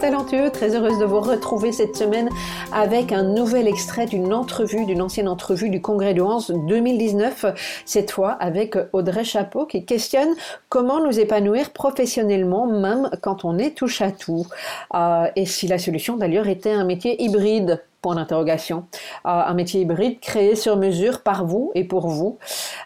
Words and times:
Talentueux, 0.00 0.48
très 0.50 0.74
heureuse 0.74 0.98
de 0.98 1.04
vous 1.04 1.20
retrouver 1.20 1.72
cette 1.72 1.94
semaine 1.94 2.30
avec 2.72 3.12
un 3.12 3.22
nouvel 3.22 3.68
extrait 3.68 4.06
d'une 4.06 4.32
entrevue, 4.32 4.86
d'une 4.86 5.02
ancienne 5.02 5.28
entrevue 5.28 5.68
du 5.68 5.82
Congrès 5.82 6.14
de 6.14 6.22
Hans 6.22 6.40
2019, 6.48 7.44
cette 7.84 8.10
fois 8.10 8.30
avec 8.30 8.76
Audrey 8.94 9.24
Chapeau 9.24 9.66
qui 9.66 9.84
questionne 9.84 10.30
comment 10.70 11.04
nous 11.04 11.20
épanouir 11.20 11.70
professionnellement 11.70 12.66
même 12.66 13.10
quand 13.20 13.44
on 13.44 13.58
est 13.58 13.76
touche 13.76 14.00
à 14.00 14.10
tout. 14.10 14.46
Euh, 14.94 15.26
et 15.36 15.44
si 15.44 15.68
la 15.68 15.78
solution 15.78 16.16
d'ailleurs 16.16 16.48
était 16.48 16.72
un 16.72 16.84
métier 16.84 17.22
hybride 17.22 17.82
Point 18.02 18.16
d'interrogation. 18.16 18.84
un 19.24 19.54
métier 19.54 19.82
hybride 19.82 20.20
créé 20.20 20.56
sur 20.56 20.76
mesure 20.76 21.22
par 21.22 21.44
vous 21.44 21.70
et 21.74 21.84
pour 21.84 22.08
vous. 22.08 22.38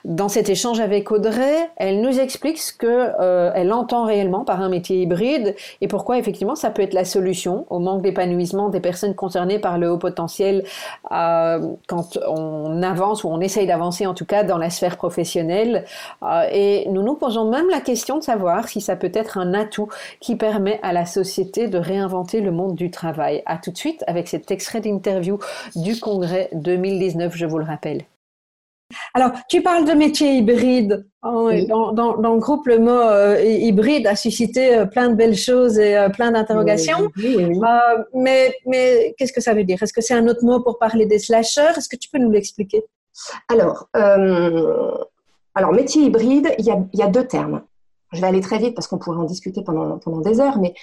Dans 0.05 0.29
cet 0.29 0.48
échange 0.48 0.81
avec 0.81 1.11
Audrey, 1.12 1.70
elle 1.77 2.01
nous 2.01 2.20
explique 2.20 2.59
ce 2.59 2.73
que 2.73 2.87
euh, 2.87 3.51
elle 3.55 3.73
entend 3.73 4.05
réellement 4.05 4.45
par 4.45 4.61
un 4.61 4.69
métier 4.69 5.01
hybride 5.03 5.55
et 5.81 5.89
pourquoi 5.89 6.19
effectivement 6.19 6.55
ça 6.55 6.70
peut 6.70 6.83
être 6.83 6.95
la 6.95 7.05
solution 7.05 7.67
au 7.70 7.79
manque 7.79 8.03
d'épanouissement 8.03 8.69
des 8.69 8.81
personnes 8.81 9.15
concernées 9.15 9.59
par 9.59 9.79
le 9.79 9.91
haut 9.91 9.98
potentiel 9.98 10.65
euh, 11.12 11.61
quand 11.87 12.19
on 12.27 12.83
avance 12.83 13.25
ou 13.25 13.29
on 13.29 13.41
essaye 13.41 13.67
d'avancer 13.67 14.07
en 14.07 14.15
tout 14.15 14.27
cas 14.27 14.45
dans 14.45 14.59
la 14.59 14.70
sphère 14.70 14.97
professionnelle. 14.97 15.85
Euh, 16.23 16.48
et 16.53 16.89
nous 16.91 17.03
nous 17.03 17.15
posons 17.15 17.51
même 17.51 17.69
la 17.70 17.81
question 17.81 18.19
de 18.19 18.23
savoir 18.23 18.69
si 18.69 18.81
ça 18.81 18.97
peut 18.97 19.12
être 19.15 19.39
un 19.39 19.55
atout 19.55 19.89
qui 20.20 20.37
permet 20.37 20.81
à 20.83 20.92
la 20.92 21.07
société 21.07 21.69
de 21.69 21.79
réinventer 21.79 22.41
le 22.41 22.51
monde 22.51 22.75
du 22.75 22.91
travail. 22.91 23.42
À 23.47 23.59
tout 23.59 23.70
de 23.70 23.77
suite 23.77 24.05
avec 24.07 24.29
cet 24.29 24.51
extrait 24.51 24.81
d'interview 24.81 25.04
interview 25.05 25.39
du 25.77 26.01
congrès 26.01 26.49
2019, 26.55 27.37
je 27.37 27.47
vous 27.47 27.59
le 27.59 27.65
rappelle. 27.65 28.07
Alors, 29.15 29.31
tu 29.49 29.63
parles 29.63 29.87
de 29.87 29.93
métier 29.93 30.35
hybride. 30.35 31.07
Dans, 31.23 31.51
le 31.51 32.39
groupe, 32.39 32.67
le 32.67 32.79
mot 32.79 32.91
euh, 32.91 33.41
hybride 33.43 34.07
a 34.07 34.15
suscité 34.15 34.77
euh, 34.77 34.85
plein 34.85 35.09
de 35.09 35.15
belles 35.15 35.37
choses 35.37 35.79
et 35.79 35.97
euh, 35.97 36.09
plein 36.11 36.33
d'interrogations. 36.33 37.11
mais 38.15 38.55
mais 38.67 39.15
qu'est-ce 39.17 39.33
que 39.33 39.41
ça 39.41 39.55
veut 39.55 39.65
dire? 39.65 39.83
Est-ce 39.83 39.93
que 39.93 40.03
c'est 40.03 40.15
un 40.15 40.29
autre 40.29 40.45
mot 40.45 40.61
pour 40.61 40.79
parler 40.79 41.07
des 41.07 41.19
slashers 41.19 41.73
Est-ce 41.77 41.89
que 41.89 41.97
tu 41.97 42.09
peux 42.11 42.19
nous 42.19 42.31
l'expliquer? 42.31 42.85
Alors, 43.49 43.89
alors, 43.95 45.73
métier 45.73 46.03
hybride, 46.03 46.53
il 46.59 46.67
y, 46.67 46.70
a, 46.70 46.79
il 46.93 46.98
y, 46.98 47.03
a, 47.03 47.07
deux 47.07 47.27
termes. 47.27 47.63
Je 48.13 48.20
vais 48.20 48.27
aller 48.27 48.41
très 48.41 48.59
vite 48.59 48.75
parce 48.75 48.89
qu'on 48.89 48.98
pourrait 48.98 49.19
en 49.19 49.25
discuter 49.25 49.63
pendant, 49.63 49.98
pendant 49.98 50.20
des 50.20 50.41
heures, 50.41 50.59
mais 50.59 50.75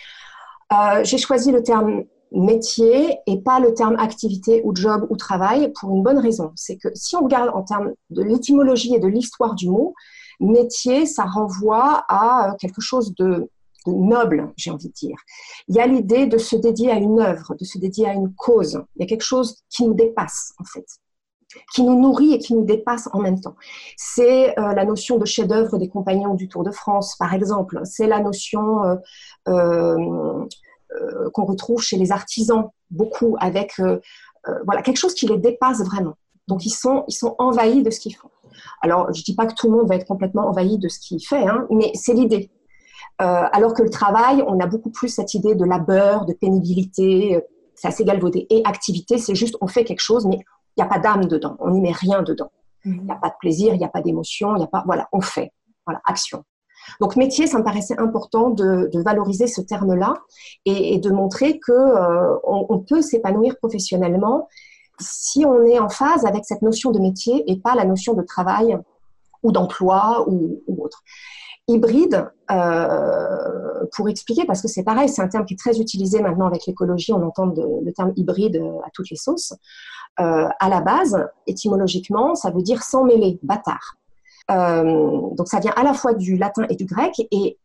j'ai 1.04 1.18
choisi 1.18 1.52
le 1.52 1.62
terme 1.62 2.06
métier 2.32 3.18
et 3.28 3.42
pas 3.42 3.60
le 3.60 3.74
terme 3.74 3.96
activité 3.98 4.62
ou 4.64 4.76
job 4.76 5.06
ou 5.10 5.18
travail 5.18 5.72
pour 5.80 5.92
une 5.96 6.04
bonne 6.04 6.20
raison. 6.20 6.52
C'est 6.56 6.78
que 6.78 6.90
si 6.96 7.16
on 7.16 7.24
regarde 7.24 7.52
en 7.54 7.64
termes 7.64 7.92
de 8.10 8.24
l'étymologie 8.24 8.96
et 8.96 9.00
de 9.00 9.08
l'histoire 9.08 9.56
du 9.56 9.70
mot, 9.70 9.94
métier, 10.40 11.06
ça 11.06 11.26
renvoie 11.26 12.04
à 12.10 12.56
quelque 12.60 12.82
chose 12.82 13.14
de, 13.16 13.50
noble, 13.88 14.54
j'ai 14.58 14.72
envie 14.72 14.90
de 14.90 14.94
dire. 14.94 15.18
Il 15.68 15.76
y 15.76 15.80
a 15.80 15.88
l'idée 15.88 16.28
de 16.28 16.38
se 16.38 16.56
dédier 16.56 16.92
à 16.92 16.96
une 16.96 17.20
œuvre, 17.20 17.56
de 17.60 17.66
se 17.66 17.78
dédier 17.78 18.08
à 18.08 18.14
une 18.14 18.34
cause. 18.34 18.82
Il 18.96 19.02
y 19.02 19.06
a 19.06 19.08
quelque 19.08 19.24
chose 19.24 19.58
qui 19.70 19.86
nous 19.86 19.94
dépasse, 19.94 20.54
en 20.60 20.64
fait 20.64 20.86
qui 21.74 21.84
nous 21.84 22.00
nourrit 22.00 22.34
et 22.34 22.40
qui 22.40 22.54
nous 22.54 22.64
dépasse 22.64 23.10
en 23.14 23.20
même 23.20 23.40
temps. 23.42 23.56
C'est 23.98 24.58
euh, 24.58 24.74
la 24.74 24.86
notion 24.86 25.18
de 25.18 25.26
chef-d'œuvre 25.26 25.78
des 25.78 25.90
compagnons 25.90 26.34
du 26.34 26.48
Tour 26.48 26.64
de 26.64 26.72
France, 26.72 27.16
par 27.18 27.34
exemple. 27.34 27.82
C'est 27.84 28.08
la 28.08 28.20
notion 28.20 28.84
euh, 28.84 28.96
euh, 29.50 29.98
euh, 29.98 30.46
qu'on 31.34 31.46
retrouve 31.46 31.82
chez 31.82 31.98
les 31.98 32.12
artisans 32.12 32.70
beaucoup, 32.90 33.36
avec 33.40 33.80
euh, 33.80 34.00
euh, 34.48 34.60
voilà 34.66 34.82
quelque 34.82 34.98
chose 34.98 35.14
qui 35.14 35.28
les 35.28 35.38
dépasse 35.38 35.84
vraiment. 35.84 36.16
Donc 36.48 36.66
ils 36.66 36.72
sont 36.72 37.04
ils 37.08 37.14
sont 37.14 37.36
envahis 37.40 37.84
de 37.84 37.90
ce 37.90 38.00
qu'ils 38.00 38.16
font. 38.16 38.30
Alors 38.82 39.14
je 39.14 39.24
dis 39.24 39.36
pas 39.36 39.46
que 39.46 39.54
tout 39.54 39.72
le 39.72 39.78
monde 39.78 39.88
va 39.88 39.96
être 39.96 40.08
complètement 40.08 40.48
envahi 40.48 40.78
de 40.78 40.90
ce 40.90 41.00
qu'il 41.00 41.26
fait, 41.26 41.48
hein, 41.48 41.66
mais 41.70 41.92
c'est 41.96 42.14
l'idée. 42.14 42.50
alors 43.20 43.74
que 43.74 43.84
le 43.84 43.90
travail, 43.90 44.44
on 44.48 44.60
a 44.60 44.66
beaucoup 44.66 44.90
plus 44.90 45.10
cette 45.10 45.34
idée 45.34 45.56
de 45.56 45.64
labeur, 45.64 46.26
de 46.26 46.34
pénibilité, 46.34 47.40
c'est 47.76 47.88
assez 47.88 48.04
galvaudé. 48.04 48.48
Et 48.50 48.62
activité, 48.66 49.18
c'est 49.18 49.36
juste 49.36 49.56
on 49.62 49.68
fait 49.68 49.84
quelque 49.84 50.02
chose, 50.02 50.26
mais 50.26 50.40
il 50.78 50.82
n'y 50.82 50.84
a 50.84 50.88
pas 50.88 51.00
d'âme 51.00 51.26
dedans, 51.26 51.56
on 51.60 51.72
n'y 51.72 51.82
met 51.82 51.92
rien 51.92 52.22
dedans. 52.24 52.52
Mmh. 52.86 52.96
Il 52.96 53.04
n'y 53.04 53.12
a 53.12 53.16
pas 53.16 53.30
de 53.30 53.36
plaisir, 53.40 53.74
il 53.74 53.78
n'y 53.78 53.86
a 53.86 53.90
pas 53.90 54.02
d'émotion, 54.02 54.56
il 54.56 54.60
n'y 54.60 54.64
a 54.64 54.68
pas, 54.68 54.84
voilà, 54.86 55.08
on 55.12 55.22
fait, 55.22 55.52
voilà, 55.86 56.02
action. 56.06 56.44
Donc 57.00 57.16
métier, 57.16 57.48
ça 57.48 57.58
me 57.58 57.64
paraissait 57.64 57.98
important 58.00 58.50
de, 58.50 58.90
valoriser 59.04 59.48
ce 59.48 59.62
terme-là 59.62 60.14
et, 60.66 61.00
de 61.00 61.10
montrer 61.10 61.60
que 61.60 61.72
euh, 61.72 62.38
on, 62.44 62.80
peut 62.80 63.02
s'épanouir 63.02 63.58
professionnellement 63.58 64.48
si 65.00 65.46
on 65.46 65.64
est 65.64 65.80
en 65.80 65.90
phase 65.90 66.26
avec 66.26 66.46
cette 66.46 66.62
notion 66.62 66.92
de 66.92 67.00
métier 67.00 67.44
et 67.52 67.58
pas 67.58 67.76
la 67.76 67.86
notion 67.86 68.14
de 68.14 68.22
travail 68.22 68.78
ou 69.44 69.52
d'emploi 69.52 70.26
ou, 70.28 70.62
autre. 70.68 71.02
Hybride, 71.68 72.30
euh, 72.52 73.86
pour 73.96 74.10
expliquer, 74.10 74.46
parce 74.46 74.62
que 74.62 74.68
c'est 74.68 74.84
pareil, 74.84 75.10
c'est 75.10 75.22
un 75.22 75.28
terme 75.28 75.46
qui 75.46 75.54
est 75.54 75.58
très 75.58 75.80
utilisé 75.80 76.22
maintenant 76.22 76.48
avec 76.48 76.66
l'écologie, 76.66 77.14
on 77.14 77.24
entend 77.24 77.46
le 77.46 77.92
terme 77.94 78.14
hybride 78.16 78.62
à 78.84 78.90
toutes 78.94 79.10
les 79.10 79.16
sauces. 79.16 79.54
Euh, 80.20 80.48
à 80.60 80.70
la 80.70 80.82
base, 80.82 81.26
étymologiquement, 81.48 82.36
ça 82.36 82.52
veut 82.52 82.62
dire 82.62 82.84
sans 82.84 83.06
mêler, 83.06 83.40
bâtard. 83.44 83.98
Euh, 84.52 85.30
donc 85.36 85.48
ça 85.48 85.60
vient 85.60 85.74
à 85.76 85.84
la 85.84 85.94
fois 85.94 86.14
du 86.14 86.38
latin 86.38 86.66
et 86.70 86.76
du 86.76 86.86
grec 86.86 87.14
et, 87.32 87.58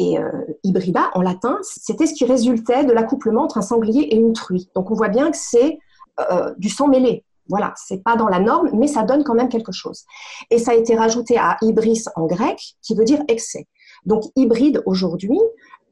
euh, 0.00 0.30
hybrida 0.64 1.10
en 1.14 1.22
latin, 1.22 1.58
c'était 1.62 2.06
ce 2.06 2.14
qui 2.14 2.24
résultait 2.24 2.84
de 2.84 2.92
l'accouplement 2.92 3.42
entre 3.44 3.58
un 3.58 3.62
sanglier 3.62 4.02
et 4.02 4.16
une 4.16 4.32
truie. 4.32 4.68
Donc 4.74 4.90
on 4.90 4.94
voit 4.94 5.08
bien 5.08 5.30
que 5.30 5.36
c'est 5.36 5.78
euh, 6.18 6.52
du 6.58 6.68
sang 6.68 6.88
mêlé. 6.88 7.24
Voilà, 7.48 7.72
c'est 7.76 8.02
pas 8.02 8.16
dans 8.16 8.28
la 8.28 8.40
norme, 8.40 8.70
mais 8.72 8.88
ça 8.88 9.02
donne 9.02 9.22
quand 9.22 9.34
même 9.34 9.48
quelque 9.48 9.72
chose. 9.72 10.04
Et 10.50 10.58
ça 10.58 10.72
a 10.72 10.74
été 10.74 10.96
rajouté 10.96 11.38
à 11.38 11.56
hybris 11.60 12.04
en 12.16 12.26
grec, 12.26 12.74
qui 12.82 12.94
veut 12.94 13.04
dire 13.04 13.22
excès. 13.28 13.68
Donc 14.06 14.24
hybride 14.34 14.82
aujourd'hui, 14.86 15.38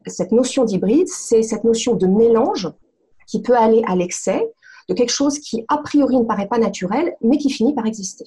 cette 0.07 0.33
notion 0.33 0.65
d'hybride, 0.65 1.09
c'est 1.09 1.43
cette 1.43 1.65
notion 1.65 1.95
de 1.95 2.07
mélange 2.07 2.69
qui 3.27 3.43
peut 3.43 3.57
aller 3.57 3.83
à 3.87 3.95
l'excès 3.95 4.51
de 4.89 4.95
quelque 4.95 5.13
chose 5.13 5.39
qui 5.39 5.65
a 5.69 5.79
priori 5.79 6.17
ne 6.17 6.25
paraît 6.25 6.49
pas 6.49 6.59
naturel, 6.59 7.15
mais 7.21 7.39
qui 7.39 7.51
finit 7.51 7.75
par 7.75 7.87
exister. 7.87 8.25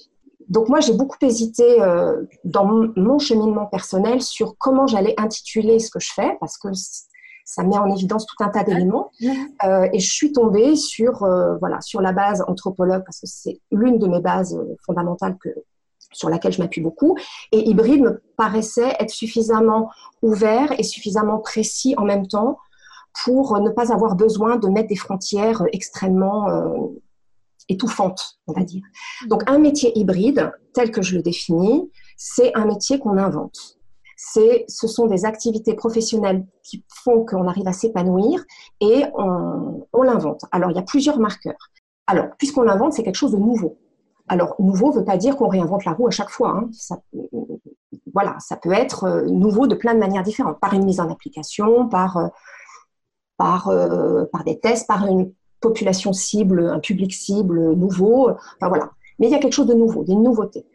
Donc 0.48 0.68
moi, 0.68 0.80
j'ai 0.80 0.92
beaucoup 0.92 1.16
hésité 1.22 1.80
euh, 1.82 2.24
dans 2.44 2.64
mon, 2.64 3.18
cheminement 3.18 3.66
personnel 3.66 4.22
sur 4.22 4.56
comment 4.58 4.86
j'allais 4.86 5.14
intituler 5.18 5.78
ce 5.78 5.90
que 5.90 6.00
je 6.00 6.12
fais, 6.12 6.36
parce 6.40 6.58
que 6.58 6.68
ça 7.44 7.62
met 7.62 7.78
en 7.78 7.90
évidence 7.90 8.26
tout 8.26 8.42
un 8.42 8.48
tas 8.48 8.64
d'éléments. 8.64 9.10
Euh, 9.64 9.88
et 9.92 9.98
je 9.98 10.12
suis 10.12 10.32
tombée 10.32 10.76
sur, 10.76 11.22
euh, 11.22 11.56
voilà, 11.58 11.80
sur 11.80 12.00
la 12.00 12.12
base 12.12 12.44
anthropologue, 12.46 13.04
parce 13.04 13.20
que 13.20 13.26
c'est 13.26 13.60
l'une 13.70 13.98
de 13.98 14.06
mes 14.06 14.20
bases 14.20 14.58
fondamentales 14.84 15.36
que, 15.38 15.50
sur 16.12 16.28
laquelle 16.28 16.52
je 16.52 16.60
m'appuie 16.60 16.82
beaucoup. 16.82 17.16
Et 17.52 17.68
hybride 17.68 18.02
me 18.02 18.22
paraissait 18.36 18.94
être 19.00 19.10
suffisamment 19.10 19.90
ouvert 20.22 20.72
et 20.78 20.82
suffisamment 20.82 21.38
précis 21.38 21.94
en 21.96 22.04
même 22.04 22.26
temps 22.26 22.58
pour 23.24 23.60
ne 23.60 23.70
pas 23.70 23.92
avoir 23.92 24.16
besoin 24.16 24.56
de 24.56 24.68
mettre 24.68 24.88
des 24.88 24.96
frontières 24.96 25.62
extrêmement 25.72 26.48
étouffante, 27.68 28.38
on 28.46 28.52
va 28.52 28.62
dire. 28.62 28.82
Donc 29.28 29.48
un 29.48 29.58
métier 29.58 29.96
hybride, 29.98 30.52
tel 30.72 30.90
que 30.90 31.02
je 31.02 31.16
le 31.16 31.22
définis, 31.22 31.90
c'est 32.16 32.54
un 32.54 32.66
métier 32.66 32.98
qu'on 32.98 33.16
invente. 33.16 33.78
C'est, 34.16 34.64
ce 34.68 34.86
sont 34.86 35.06
des 35.06 35.24
activités 35.24 35.74
professionnelles 35.74 36.46
qui 36.62 36.84
font 36.88 37.24
qu'on 37.24 37.48
arrive 37.48 37.66
à 37.66 37.72
s'épanouir 37.72 38.44
et 38.80 39.04
on, 39.14 40.02
l'invente. 40.02 40.44
Alors 40.52 40.70
il 40.70 40.76
y 40.76 40.78
a 40.78 40.82
plusieurs 40.82 41.18
marqueurs. 41.18 41.70
Alors 42.06 42.26
puisqu'on 42.38 42.62
l'invente, 42.62 42.92
c'est 42.92 43.02
quelque 43.02 43.16
chose 43.16 43.32
de 43.32 43.38
nouveau. 43.38 43.78
Alors 44.28 44.54
nouveau 44.58 44.90
ne 44.90 44.98
veut 44.98 45.04
pas 45.04 45.16
dire 45.16 45.36
qu'on 45.36 45.48
réinvente 45.48 45.84
la 45.84 45.92
roue 45.92 46.06
à 46.06 46.10
chaque 46.10 46.30
fois. 46.30 46.56
Hein. 46.56 46.70
Voilà, 48.12 48.36
ça 48.38 48.56
peut 48.56 48.72
être 48.72 49.04
euh, 49.04 49.26
nouveau 49.26 49.66
de 49.66 49.74
plein 49.74 49.94
de 49.94 49.98
manières 49.98 50.22
différentes, 50.22 50.60
par 50.60 50.72
une 50.72 50.84
mise 50.84 51.00
en 51.00 51.10
application, 51.10 51.88
par, 51.88 52.16
euh, 52.16 52.28
par, 53.36 53.68
euh, 53.68 54.24
par 54.32 54.44
des 54.44 54.60
tests, 54.60 54.86
par 54.86 55.06
une 55.06 55.32
population 55.68 56.12
cible, 56.12 56.58
un 56.68 56.78
public 56.78 57.12
cible 57.12 57.74
nouveau. 57.74 58.30
Enfin 58.56 58.68
voilà. 58.68 58.90
Mais 59.18 59.28
il 59.28 59.32
y 59.32 59.34
a 59.34 59.38
quelque 59.38 59.58
chose 59.58 59.66
de 59.66 59.74
nouveau, 59.74 60.04
des 60.04 60.14
nouveautés. 60.14 60.66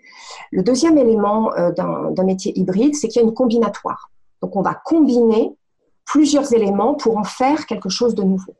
Le 0.52 0.64
deuxième 0.64 0.98
élément 0.98 1.54
euh, 1.54 1.72
d'un 1.72 2.24
métier 2.24 2.58
hybride, 2.60 2.96
c'est 2.96 3.08
qu'il 3.08 3.22
y 3.22 3.26
a 3.26 3.28
une 3.28 3.34
combinatoire. 3.34 4.10
Donc 4.42 4.56
on 4.56 4.62
va 4.62 4.74
combiner 4.74 5.56
plusieurs 6.06 6.54
éléments 6.54 6.96
pour 6.96 7.18
en 7.18 7.24
faire 7.24 7.66
quelque 7.66 7.90
chose 7.90 8.16
de 8.16 8.24
nouveau. 8.24 8.54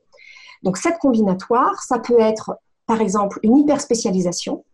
Donc 0.64 0.78
cette 0.78 1.00
combinatoire, 1.00 1.82
ça 1.82 1.98
peut 2.00 2.20
être 2.20 2.58
par 2.86 3.02
exemple 3.02 3.40
une 3.44 3.58
hyperspécialisation. 3.58 4.66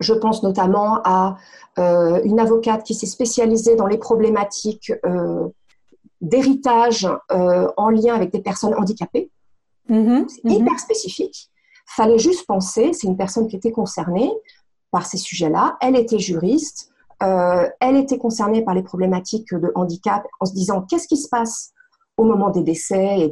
Je 0.00 0.14
pense 0.14 0.42
notamment 0.42 1.00
à 1.04 1.36
euh, 1.78 2.20
une 2.24 2.40
avocate 2.40 2.82
qui 2.84 2.94
s'est 2.94 3.06
spécialisée 3.06 3.76
dans 3.76 3.86
les 3.86 3.98
problématiques 3.98 4.92
euh, 5.04 5.46
d'héritage 6.20 7.08
en 7.76 7.88
lien 7.88 8.14
avec 8.14 8.30
des 8.30 8.42
personnes 8.42 8.74
handicapées. 8.74 9.30
Mm-hmm. 9.90 10.28
c'est 10.28 10.44
mm-hmm. 10.44 10.60
hyper 10.60 10.78
spécifique. 10.78 11.50
Fallait 11.86 12.18
juste 12.18 12.46
penser, 12.46 12.92
c'est 12.92 13.08
une 13.08 13.16
personne 13.16 13.48
qui 13.48 13.56
était 13.56 13.72
concernée 13.72 14.30
par 14.92 15.06
ces 15.06 15.18
sujets-là. 15.18 15.76
Elle 15.80 15.96
était 15.96 16.20
juriste, 16.20 16.90
euh, 17.22 17.68
elle 17.80 17.96
était 17.96 18.18
concernée 18.18 18.62
par 18.62 18.74
les 18.74 18.82
problématiques 18.82 19.52
de 19.52 19.72
handicap 19.74 20.26
en 20.38 20.46
se 20.46 20.52
disant 20.52 20.82
qu'est-ce 20.82 21.08
qui 21.08 21.16
se 21.16 21.28
passe 21.28 21.72
au 22.16 22.24
moment 22.24 22.50
des 22.50 22.62
décès 22.62 23.20
et 23.20 23.28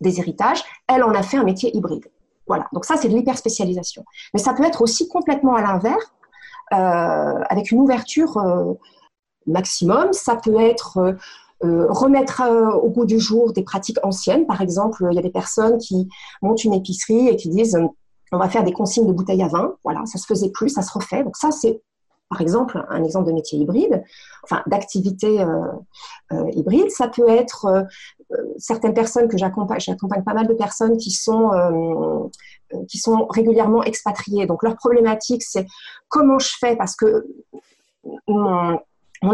des, 0.00 0.18
héritages? 0.18 0.62
Elle 0.88 1.04
en 1.04 1.12
a 1.12 1.22
fait 1.22 1.36
un 1.36 1.44
métier 1.44 1.74
hybride. 1.76 2.10
Voilà, 2.46 2.66
donc 2.72 2.84
ça 2.84 2.96
c'est 2.96 3.08
de 3.08 3.14
l'hyperspécialisation. 3.14 4.04
Mais 4.32 4.40
ça 4.40 4.54
peut 4.54 4.64
être 4.64 4.82
aussi 4.82 5.08
complètement 5.08 5.54
à 5.54 5.62
l'inverse, 5.62 6.12
euh, 6.72 7.40
avec 7.48 7.70
une 7.70 7.80
ouverture 7.80 8.36
euh, 8.38 8.72
maximum. 9.46 10.12
Ça 10.12 10.36
peut 10.36 10.58
être 10.60 11.16
remettre 11.62 12.42
au 12.82 12.90
goût 12.90 13.06
du 13.06 13.18
jour 13.18 13.52
des 13.52 13.62
pratiques 13.62 13.98
anciennes. 14.02 14.46
Par 14.46 14.60
exemple, 14.60 15.06
il 15.10 15.14
y 15.14 15.18
a 15.18 15.22
des 15.22 15.30
personnes 15.30 15.78
qui 15.78 16.08
montent 16.42 16.62
une 16.64 16.74
épicerie 16.74 17.28
et 17.28 17.36
qui 17.36 17.48
disent 17.48 17.78
on 18.34 18.38
va 18.38 18.48
faire 18.48 18.64
des 18.64 18.72
consignes 18.72 19.06
de 19.06 19.12
bouteilles 19.12 19.42
à 19.42 19.48
vin. 19.48 19.74
Voilà, 19.84 20.04
ça 20.06 20.18
se 20.18 20.26
faisait 20.26 20.50
plus, 20.50 20.68
ça 20.68 20.82
se 20.82 20.92
refait. 20.92 21.22
Donc 21.24 21.36
ça, 21.36 21.50
c'est 21.50 21.80
par 22.28 22.40
exemple 22.40 22.84
un 22.88 23.04
exemple 23.04 23.28
de 23.28 23.32
métier 23.32 23.58
hybride, 23.58 24.02
enfin 24.42 24.62
d'activité 24.66 25.40
euh, 25.40 25.60
euh, 26.32 26.50
hybride. 26.52 26.90
Ça 26.90 27.08
peut 27.08 27.28
être 27.28 27.66
euh, 27.66 28.36
certaines 28.58 28.94
personnes 28.94 29.28
que 29.28 29.38
j'accompagne, 29.38 29.80
j'accompagne 29.80 30.24
pas 30.24 30.34
mal 30.34 30.48
de 30.48 30.54
personnes 30.54 30.96
qui 30.96 31.10
sont 31.10 32.30
qui 32.88 32.98
sont 32.98 33.26
régulièrement 33.26 33.84
expatriées. 33.84 34.46
Donc 34.46 34.64
leur 34.64 34.74
problématique, 34.76 35.42
c'est 35.44 35.66
comment 36.08 36.38
je 36.40 36.52
fais? 36.58 36.74
Parce 36.76 36.96
que 36.96 37.26
mon, 38.26 38.80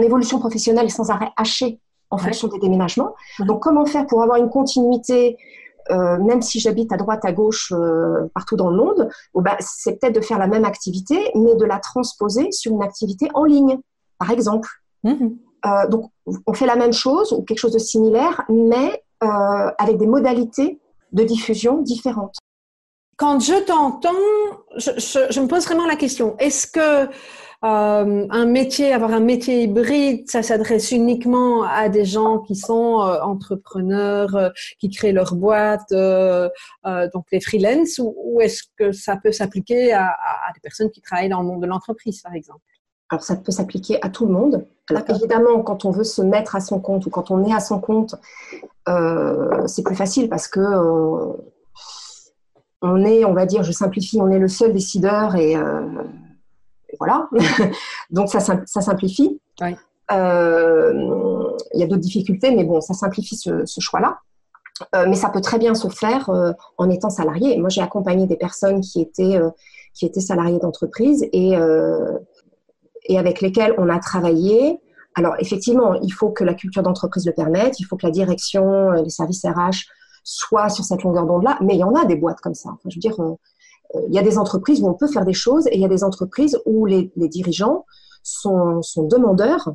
évolution 0.02 0.38
professionnelle 0.38 0.87
est 0.87 0.90
sans 0.90 1.11
arrêt 1.11 1.31
hachée 1.37 1.81
en 2.11 2.19
fonction 2.19 2.49
des 2.49 2.59
déménagements. 2.59 3.15
Donc 3.41 3.62
comment 3.62 3.87
faire 3.87 4.07
pour 4.07 4.23
avoir 4.23 4.39
une 4.39 4.51
continuité 4.51 5.39
euh, 5.91 6.19
même 6.19 6.43
si 6.43 6.61
j'habite 6.61 6.93
à 6.93 6.97
droite, 6.97 7.25
à 7.25 7.33
gauche, 7.33 7.73
euh, 7.73 8.29
partout 8.35 8.57
dans 8.57 8.71
le 8.71 8.77
monde, 8.77 9.09
bah, 9.35 9.57
c'est 9.61 9.99
peut-être 9.99 10.15
de 10.15 10.21
faire 10.21 10.39
la 10.39 10.47
même 10.47 10.65
activité, 10.65 11.19
mais 11.35 11.57
de 11.57 11.65
la 11.65 11.79
transposer 11.79 12.53
sur 12.53 12.73
une 12.73 12.83
activité 12.83 13.29
en 13.35 13.45
ligne, 13.45 13.79
par 14.19 14.31
exemple. 14.31 14.69
Mhm. 15.03 15.37
Euh, 15.67 15.89
donc, 15.89 16.11
on 16.47 16.55
fait 16.55 16.67
la 16.67 16.77
même 16.77 16.93
chose 16.93 17.33
ou 17.33 17.43
quelque 17.43 17.59
chose 17.59 17.73
de 17.73 17.79
similaire, 17.79 18.43
mais 18.49 19.03
avec 19.23 19.99
des 19.99 20.07
modalités 20.07 20.81
de 21.12 21.25
diffusion 21.25 21.83
différentes. 21.83 22.37
Quand 23.19 23.39
je 23.39 23.53
t'entends, 23.65 24.09
je, 24.77 25.41
me 25.41 25.47
pose 25.47 25.67
vraiment 25.67 25.87
la 25.87 25.97
question, 25.97 26.37
est-ce 26.39 26.67
que 26.67 27.12
euh, 27.62 28.27
un 28.31 28.47
métier, 28.47 28.95
avoir 28.95 29.12
un 29.12 29.21
métier 29.21 29.65
hybride, 29.65 30.31
ça 30.31 30.43
s'adresse 30.43 30.93
uniquement 30.93 31.62
à 31.62 31.91
des 31.91 32.07
gens 32.07 32.39
qui 32.39 32.57
sont 32.57 33.03
euh, 33.03 33.21
entrepreneurs, 33.21 34.35
euh, 34.35 34.49
qui 34.79 34.89
créent 34.89 35.12
leur 35.12 35.35
boîte, 35.35 35.93
donc 35.93 37.27
les 37.33 37.41
freelance, 37.41 38.01
ou, 38.03 38.41
est-ce 38.41 38.62
que 38.79 38.93
ça 38.93 39.17
peut 39.17 39.33
s'appliquer 39.33 39.93
à, 39.93 40.17
des 40.55 40.61
personnes 40.61 40.91
qui 40.91 41.03
travaillent 41.03 41.29
dans 41.29 41.43
le 41.43 41.49
monde 41.49 41.61
de 41.61 41.67
l'entreprise, 41.67 42.23
par 42.23 42.33
exemple? 42.33 42.61
Alors, 43.11 43.23
ça 43.23 43.37
peut 43.37 43.53
s'appliquer 43.53 43.99
à 44.03 44.09
tout 44.09 44.25
le 44.25 44.33
monde. 44.33 44.67
Alors, 44.89 45.03
évidemment, 45.11 45.61
quand 45.62 45.85
on 45.85 45.91
veut 45.91 46.05
se 46.05 46.23
mettre 46.23 46.57
à 46.57 46.61
son 46.61 46.81
compte 46.81 47.05
ou 47.07 47.11
quand 47.11 47.31
on 47.31 47.45
est 47.45 47.53
à 47.53 47.61
son 47.61 47.79
compte, 47.79 48.15
c'est 49.67 49.83
plus 49.83 49.97
facile 49.97 50.31
parce 50.31 50.49
que 50.49 50.61
on 52.83 53.05
est, 53.05 53.27
on 53.27 53.35
va 53.35 53.45
dire, 53.45 53.62
je 53.62 53.73
simplifie, 53.73 54.19
on 54.21 54.31
est 54.31 54.39
le 54.39 54.49
seul 54.49 54.73
décideur 54.73 55.37
et 55.37 55.55
voilà. 56.98 57.28
Donc 58.10 58.28
ça, 58.28 58.40
ça 58.40 58.81
simplifie. 58.81 59.40
Euh, 60.12 60.92
il 61.75 61.81
y 61.81 61.82
a 61.82 61.87
d'autres 61.87 62.00
difficultés, 62.00 62.54
mais 62.54 62.64
bon, 62.64 62.81
ça 62.81 62.94
simplifie 62.94 63.37
ce, 63.37 63.64
choix-là. 63.78 64.19
Euh, 64.94 65.04
mais 65.08 65.14
ça 65.14 65.28
peut 65.28 65.42
très 65.42 65.58
bien 65.58 65.75
se 65.75 65.88
faire 65.88 66.31
euh, 66.31 66.52
en 66.78 66.88
étant 66.88 67.10
salarié. 67.10 67.58
Moi, 67.58 67.69
j'ai 67.69 67.82
accompagné 67.82 68.26
des 68.26 68.37
personnes 68.37 68.81
qui 68.81 69.00
étaient, 69.00 69.38
qui 69.94 70.06
étaient 70.06 70.20
salariées 70.20 70.58
d'entreprise 70.58 71.26
et, 71.32 71.52
et 73.04 73.19
avec 73.19 73.40
lesquelles 73.40 73.75
on 73.78 73.88
a 73.88 73.98
travaillé. 73.98 74.81
Alors, 75.16 75.34
effectivement, 75.38 75.94
il 75.94 76.12
faut 76.12 76.31
que 76.31 76.44
la 76.44 76.54
culture 76.54 76.82
d'entreprise 76.82 77.26
le 77.26 77.32
permette, 77.32 77.78
il 77.81 77.84
faut 77.84 77.96
que 77.96 78.06
la 78.06 78.12
direction, 78.12 78.90
les 78.92 79.10
services 79.10 79.44
RH 79.44 79.87
soient 80.22 80.69
sur 80.69 80.84
cette 80.84 81.02
longueur 81.02 81.26
d'onde-là, 81.26 81.58
mais 81.62 81.75
il 81.75 81.81
y 81.81 81.84
en 81.84 81.94
a 81.94 82.04
des 82.04 82.16
boîtes 82.16 82.40
comme 82.40 82.54
ça. 82.54 82.70
je 82.87 82.94
veux 82.94 83.00
dire, 83.00 83.16
il 83.94 84.14
y 84.14 84.19
a 84.19 84.22
des 84.22 84.38
entreprises 84.38 84.82
où 84.82 84.88
on 84.88 84.94
peut 84.94 85.08
faire 85.08 85.25
des 85.25 85.32
choses 85.32 85.66
et 85.69 85.75
il 85.75 85.81
y 85.81 85.84
a 85.84 85.88
des 85.88 86.04
entreprises 86.04 86.58
où 86.66 86.87
les, 86.87 87.10
dirigeants 87.16 87.87
sont, 88.22 88.81
demandeurs 88.96 89.72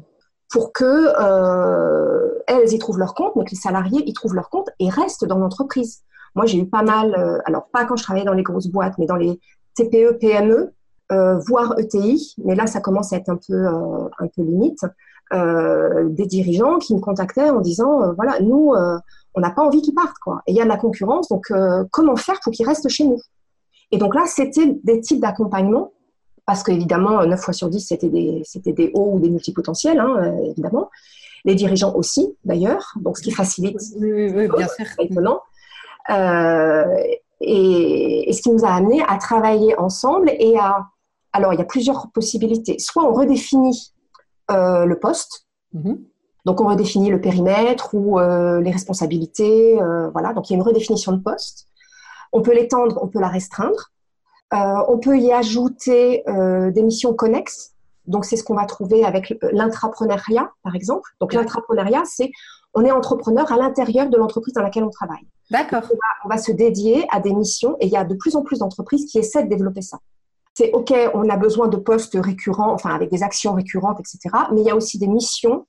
pour 0.50 0.72
que 0.72 0.86
euh, 0.86 2.30
elles 2.48 2.72
y 2.74 2.80
trouvent 2.80 3.00
leur 3.00 3.14
compte, 3.14 3.36
mais 3.36 3.44
que 3.44 3.52
les 3.52 3.58
salariés 3.58 4.08
y 4.08 4.14
trouvent 4.14 4.36
leur 4.36 4.50
compte 4.50 4.70
et 4.80 4.90
restent 4.90 5.26
dans 5.26 5.38
l'entreprise. 5.38 6.02
Moi, 6.36 6.46
j'ai 6.46 6.60
eu 6.60 6.68
pas 6.68 6.84
mal, 6.84 7.16
euh, 7.18 7.40
alors 7.46 7.68
pas 7.72 7.86
quand 7.86 7.96
je 7.96 8.04
travaillais 8.04 8.26
dans 8.26 8.34
les 8.34 8.44
grosses 8.44 8.68
boîtes, 8.68 8.98
mais 8.98 9.06
dans 9.06 9.16
les 9.16 9.40
TPE, 9.76 10.18
PME, 10.20 10.72
euh, 11.12 11.38
voire 11.40 11.78
ETI, 11.80 12.36
mais 12.44 12.56
là, 12.56 12.68
ça 12.68 12.80
commence 12.80 13.12
à 13.14 13.18
être 13.18 13.30
un 13.30 13.38
peu, 13.48 13.66
un 13.66 14.28
peu 14.36 14.44
limite, 14.44 14.86
des 15.32 16.26
dirigeants 16.26 16.78
qui 16.78 16.96
me 16.96 17.00
contactaient 17.00 17.50
en 17.50 17.60
disant, 17.60 18.14
voilà, 18.14 18.40
nous, 18.40 18.74
on 19.34 19.42
n'a 19.42 19.50
pas 19.50 19.64
envie 19.64 19.82
qu'ils 19.82 19.94
partent, 19.94 20.20
quoi. 20.20 20.42
Et 20.48 20.52
il 20.52 20.58
y 20.58 20.62
a 20.62 20.64
de 20.64 20.70
la 20.70 20.78
concurrence, 20.78 21.28
donc 21.28 21.52
comment 21.92 22.16
faire 22.16 22.40
pour 22.44 22.54
qu'ils 22.54 22.68
restent 22.68 22.90
chez 22.90 23.06
nous? 23.06 23.20
Et 23.92 23.98
donc 23.98 24.16
là, 24.16 24.24
c'était 24.26 24.78
des 24.84 25.02
types 25.02 25.20
d'accompagnement, 25.20 25.92
parce 26.46 26.64
qu'évidemment, 26.64 27.26
9 27.26 27.40
fois 27.40 27.54
sur 27.54 27.70
10, 27.70 27.80
c'était 27.80 28.10
des, 28.10 28.42
c'était 28.44 28.74
des 28.74 28.92
hauts 28.94 29.14
ou 29.14 29.20
des 29.20 29.30
multipotentiels, 29.30 30.00
hein, 30.00 30.16
euh, 30.18 30.52
évidemment. 30.52 30.90
Les 31.44 31.56
dirigeants 31.56 31.94
aussi, 31.96 32.36
d'ailleurs, 32.44 32.94
donc 33.02 33.18
ce 33.18 33.24
qui 33.24 33.32
facilite. 33.32 33.80
Oui, 34.00 34.32
oui, 34.34 34.48
bien 34.48 34.68
sûr. 34.68 34.86
Étonnant. 35.00 35.42
Euh, 36.10 36.86
et, 37.42 38.32
ce 38.32 38.42
qui 38.42 38.52
nous 38.52 38.66
a 38.66 38.70
amené 38.70 39.04
à 39.08 39.18
travailler 39.18 39.78
ensemble 39.78 40.32
et 40.40 40.58
à. 40.58 40.88
Alors, 41.34 41.54
il 41.54 41.60
y 41.60 41.62
a 41.62 41.66
plusieurs 41.66 42.10
possibilités. 42.12 42.80
Soit 42.80 43.04
on 43.04 43.14
redéfinit 43.14 43.94
euh, 44.52 44.86
le 44.86 44.98
poste, 44.98 45.48
mm-hmm. 45.76 45.98
donc 46.46 46.62
on 46.62 46.68
redéfinit 46.68 47.10
le 47.10 47.20
périmètre 47.20 47.94
ou 47.94 48.20
les 48.20 48.72
responsabilités, 48.72 49.80
voilà. 50.14 50.34
Donc 50.34 50.50
il 50.50 50.54
y 50.54 50.56
a 50.56 50.58
une 50.58 50.64
redéfinition 50.64 51.12
de 51.12 51.22
poste. 51.22 51.68
On 52.36 52.42
peut 52.42 52.54
l'étendre, 52.54 53.00
on 53.02 53.08
peut 53.08 53.22
la 53.22 53.30
restreindre. 53.30 53.92
Euh, 54.54 54.58
on 54.90 55.00
peut 55.00 55.18
y 55.18 55.32
ajouter 55.32 56.28
euh, 56.28 56.70
des 56.70 56.84
missions 56.84 57.14
connexes. 57.14 57.72
Donc, 58.08 58.26
c'est 58.26 58.36
ce 58.36 58.44
qu'on 58.44 58.56
va 58.56 58.66
trouver 58.66 59.06
avec 59.06 59.34
l'intrapreneuriat, 59.54 60.52
par 60.62 60.76
exemple. 60.76 61.10
Donc, 61.22 61.34
l'intrapreneuriat, 61.34 62.04
c'est 62.04 62.32
on 62.74 62.84
est 62.84 62.92
entrepreneur 62.92 63.50
à 63.54 63.56
l'intérieur 63.56 64.10
de 64.10 64.18
l'entreprise 64.18 64.54
dans 64.54 64.62
laquelle 64.62 64.84
on 64.84 64.90
travaille. 64.90 65.26
D'accord. 65.50 65.84
On, 66.26 66.28
va 66.28 66.38
se 66.38 66.52
dédier 66.52 67.08
à 67.10 67.22
des 67.22 67.34
missions 67.34 67.78
et 67.80 67.86
il 67.86 67.92
y 67.92 67.96
a 67.96 68.04
de 68.04 68.16
plus 68.16 68.36
en 68.36 68.44
plus 68.44 68.60
d'entreprises 68.60 69.06
qui 69.06 69.18
essaient 69.18 69.44
de 69.44 69.50
développer 69.50 69.82
ça. 69.82 70.00
C'est 70.56 70.74
OK, 70.74 70.94
on 71.14 71.30
a 71.30 71.38
besoin 71.38 71.70
de 71.70 71.78
postes 71.78 72.18
récurrents, 72.20 72.74
enfin 72.74 72.94
avec 72.94 73.10
des 73.12 73.24
actions 73.24 73.54
récurrentes, 73.54 74.02
etc. 74.02 74.36
Mais 74.52 74.62
il 74.62 74.68
y 74.68 74.70
a 74.70 74.76
aussi 74.76 75.00
des 75.00 75.08
missions 75.08 75.68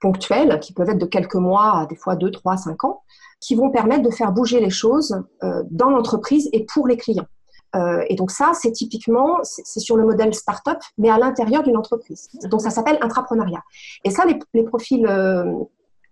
ponctuelles 0.00 0.58
qui 0.58 0.72
peuvent 0.72 0.90
être 0.90 0.98
de 0.98 1.06
quelques 1.06 1.36
mois, 1.36 1.86
des 1.88 1.96
fois 1.96 2.16
deux, 2.16 2.32
trois, 2.32 2.56
cinq 2.56 2.82
ans, 2.82 3.02
qui 3.42 3.56
vont 3.56 3.70
permettre 3.70 4.02
de 4.02 4.10
faire 4.10 4.32
bouger 4.32 4.60
les 4.60 4.70
choses 4.70 5.20
euh, 5.42 5.62
dans 5.70 5.90
l'entreprise 5.90 6.48
et 6.52 6.64
pour 6.64 6.86
les 6.86 6.96
clients. 6.96 7.26
Euh, 7.74 8.04
et 8.08 8.14
donc 8.14 8.30
ça, 8.30 8.52
c'est 8.54 8.70
typiquement, 8.70 9.40
c'est 9.42 9.80
sur 9.80 9.96
le 9.96 10.04
modèle 10.04 10.32
start-up, 10.32 10.78
mais 10.96 11.10
à 11.10 11.18
l'intérieur 11.18 11.62
d'une 11.62 11.76
entreprise. 11.76 12.28
Donc 12.44 12.60
ça 12.60 12.70
s'appelle 12.70 12.98
intrapreneuriat. 13.00 13.62
Et 14.04 14.10
ça, 14.10 14.24
les, 14.26 14.62
profils 14.62 15.06
euh, 15.06 15.44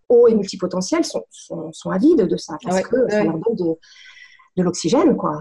hauts 0.08 0.26
et 0.26 0.34
multipotentiels 0.34 1.04
sont, 1.04 1.25
sont, 1.30 1.90
avides 1.90 2.26
de 2.26 2.37
ça, 2.37 2.56
parce 2.62 2.82
que 2.82 3.08
ça 3.08 3.25
leur 3.25 3.38
donne 3.38 3.54
de, 3.56 3.76
de 4.56 4.62
l'oxygène, 4.62 5.16
quoi. 5.16 5.38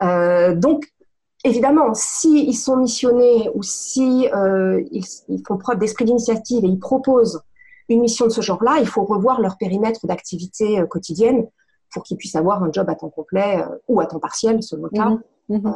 donc, 0.56 0.90
évidemment, 1.44 1.92
s'ils 1.94 2.48
ils 2.48 2.54
sont 2.54 2.76
missionnés 2.76 3.50
ou 3.54 3.62
si 3.62 4.26
ils, 4.32 5.04
ils, 5.28 5.42
font 5.46 5.58
preuve 5.58 5.78
d'esprit 5.78 6.06
d'initiative 6.06 6.64
et 6.64 6.68
ils 6.68 6.80
proposent 6.80 7.42
une 7.92 8.00
mission 8.00 8.26
de 8.26 8.30
ce 8.30 8.40
genre-là, 8.40 8.78
il 8.80 8.86
faut 8.86 9.04
revoir 9.04 9.40
leur 9.40 9.56
périmètre 9.56 10.06
d'activité 10.06 10.80
euh, 10.80 10.86
quotidienne 10.86 11.46
pour 11.92 12.02
qu'ils 12.02 12.16
puissent 12.16 12.36
avoir 12.36 12.62
un 12.62 12.72
job 12.72 12.88
à 12.88 12.94
temps 12.94 13.10
complet 13.10 13.62
euh, 13.62 13.76
ou 13.88 14.00
à 14.00 14.06
temps 14.06 14.18
partiel, 14.18 14.62
selon 14.62 14.84
le 14.84 14.90
cas. 14.90 15.08
Mhm. 15.08 15.22
Mhm. 15.48 15.66
Euh, 15.66 15.70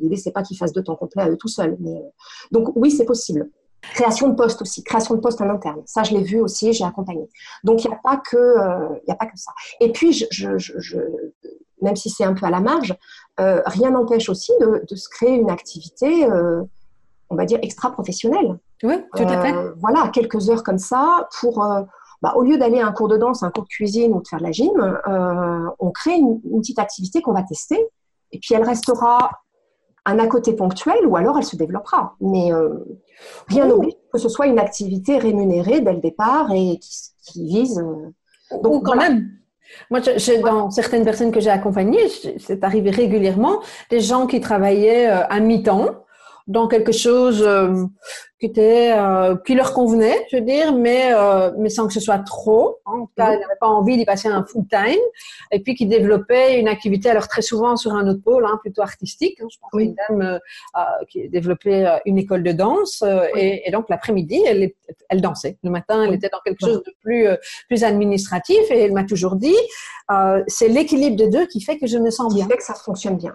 l'idée, 0.00 0.16
c'est 0.16 0.32
pas 0.32 0.42
qu'ils 0.42 0.56
fassent 0.56 0.72
deux 0.72 0.82
temps 0.82 0.96
complet 0.96 1.22
à 1.22 1.30
eux 1.30 1.36
tout 1.36 1.48
seuls. 1.48 1.76
Mais, 1.80 2.02
donc 2.50 2.72
oui, 2.74 2.90
c'est 2.90 3.04
possible. 3.04 3.50
Création 3.94 4.28
de 4.28 4.34
poste 4.34 4.62
aussi, 4.62 4.84
création 4.84 5.14
de 5.14 5.20
poste 5.20 5.40
en 5.40 5.50
interne. 5.50 5.82
Ça, 5.86 6.02
je 6.04 6.14
l'ai 6.14 6.22
vu 6.22 6.40
aussi, 6.40 6.72
j'ai 6.72 6.84
accompagné. 6.84 7.28
Donc 7.64 7.84
il 7.84 7.88
n'y 7.88 7.94
a 7.94 7.98
pas 8.02 8.16
que, 8.16 8.58
a 8.58 9.14
pas 9.16 9.26
que 9.26 9.36
ça. 9.36 9.50
Et 9.80 9.90
puis, 9.90 10.12
je, 10.12 10.98
même 11.80 11.96
si 11.96 12.08
c'est 12.08 12.22
un 12.22 12.32
peu 12.32 12.46
à 12.46 12.50
la 12.50 12.60
marge, 12.60 12.94
rien 13.38 13.90
n'empêche 13.90 14.28
aussi 14.28 14.52
de, 14.60 14.94
se 14.94 15.08
créer 15.08 15.34
une 15.34 15.50
activité, 15.50 16.28
on 17.28 17.34
va 17.34 17.44
dire, 17.44 17.58
extra-professionnelle. 17.60 18.56
Oui, 18.82 18.94
tout 19.14 19.22
à 19.22 19.42
fait. 19.42 19.54
voilà, 19.78 20.08
quelques 20.08 20.50
heures 20.50 20.62
comme 20.62 20.78
ça 20.78 21.28
pour 21.40 21.62
bah, 22.22 22.34
au 22.36 22.42
lieu 22.42 22.56
d'aller 22.56 22.78
à 22.78 22.86
un 22.86 22.92
cours 22.92 23.08
de 23.08 23.16
danse, 23.16 23.42
un 23.42 23.50
cours 23.50 23.64
de 23.64 23.68
cuisine 23.68 24.12
ou 24.12 24.22
de 24.22 24.28
faire 24.28 24.38
de 24.38 24.44
la 24.44 24.52
gym, 24.52 24.70
euh, 24.80 25.68
on 25.80 25.90
crée 25.90 26.14
une, 26.14 26.40
petite 26.60 26.78
activité 26.78 27.20
qu'on 27.20 27.32
va 27.32 27.42
tester. 27.42 27.84
Et 28.30 28.38
puis 28.38 28.54
elle 28.54 28.62
restera 28.62 29.42
un 30.06 30.18
à 30.20 30.26
côté 30.28 30.52
ponctuel 30.52 31.04
ou 31.06 31.16
alors 31.16 31.36
elle 31.36 31.44
se 31.44 31.56
développera. 31.56 32.14
Mais 32.20 32.52
euh, 32.52 32.78
rien 33.48 33.64
oh. 33.66 33.70
n'oblige 33.70 33.94
que 34.12 34.18
ce 34.20 34.28
soit 34.28 34.46
une 34.46 34.60
activité 34.60 35.18
rémunérée 35.18 35.80
dès 35.80 35.92
le 35.92 36.00
départ 36.00 36.52
et 36.52 36.78
qui, 36.78 37.44
vise. 37.44 37.80
Euh, 37.80 38.58
donc, 38.62 38.84
quand 38.84 38.96
même. 38.96 39.28
Moi, 39.90 40.00
dans 40.42 40.70
certaines 40.70 41.04
personnes 41.04 41.32
que 41.32 41.40
j'ai 41.40 41.50
accompagnées, 41.50 42.08
c'est 42.38 42.62
arrivé 42.62 42.90
régulièrement, 42.90 43.60
des 43.90 44.00
gens 44.00 44.26
qui 44.26 44.38
travaillaient 44.40 45.06
à 45.06 45.40
mi-temps 45.40 46.04
dans 46.46 46.68
quelque 46.68 46.92
chose 46.92 47.46
qui 48.42 48.46
était 48.46 48.92
euh, 48.92 49.36
qui 49.36 49.54
leur 49.54 49.72
convenait, 49.72 50.26
je 50.32 50.38
veux 50.38 50.42
dire, 50.42 50.74
mais 50.74 51.12
euh, 51.14 51.52
mais 51.58 51.68
sans 51.68 51.86
que 51.86 51.92
ce 51.92 52.00
soit 52.00 52.18
trop. 52.18 52.80
En 52.84 53.02
tout 53.02 53.10
cas, 53.16 53.34
ils 53.34 53.38
n'avaient 53.38 53.60
pas 53.60 53.68
envie 53.68 53.96
d'y 53.96 54.04
passer 54.04 54.26
un 54.26 54.44
full 54.44 54.64
time, 54.68 54.98
et 55.52 55.60
puis 55.60 55.76
qui 55.76 55.86
développaient 55.86 56.58
une 56.58 56.66
activité 56.66 57.08
alors 57.08 57.28
très 57.28 57.42
souvent 57.42 57.76
sur 57.76 57.92
un 57.92 58.08
autre 58.08 58.20
pôle, 58.20 58.44
hein, 58.44 58.58
plutôt 58.60 58.82
artistique. 58.82 59.38
Hein, 59.40 59.46
je 59.48 59.58
pense 59.60 59.70
oui. 59.74 59.84
une 59.84 59.94
dame 59.94 60.22
euh, 60.22 60.38
euh 60.76 61.04
qui 61.08 61.28
développait 61.28 61.86
euh, 61.86 61.98
une 62.04 62.18
école 62.18 62.42
de 62.42 62.50
danse, 62.50 63.04
et, 63.36 63.62
et, 63.64 63.70
donc 63.70 63.88
l'après-midi, 63.88 64.42
elle 64.44 64.72
elle 65.08 65.20
dansait. 65.20 65.56
Le 65.62 65.70
matin, 65.70 66.02
elle 66.02 66.14
était 66.14 66.28
dans 66.28 66.40
quelque 66.44 66.66
chose 66.66 66.82
de 66.82 66.92
plus 67.00 67.28
plus 67.68 67.84
administratif, 67.84 68.58
et 68.70 68.80
elle 68.80 68.92
m'a 68.92 69.04
toujours 69.04 69.36
dit, 69.36 69.56
c'est 70.48 70.68
l'équilibre 70.68 71.16
des 71.16 71.28
deux 71.28 71.46
qui 71.46 71.60
fait 71.60 71.78
que 71.78 71.86
je 71.86 71.98
me 71.98 72.10
sens 72.10 72.34
bien. 72.34 72.46
Qui 72.46 72.50
fait 72.50 72.58
que 72.58 72.64
ça 72.64 72.74
fonctionne 72.74 73.16
bien. 73.18 73.32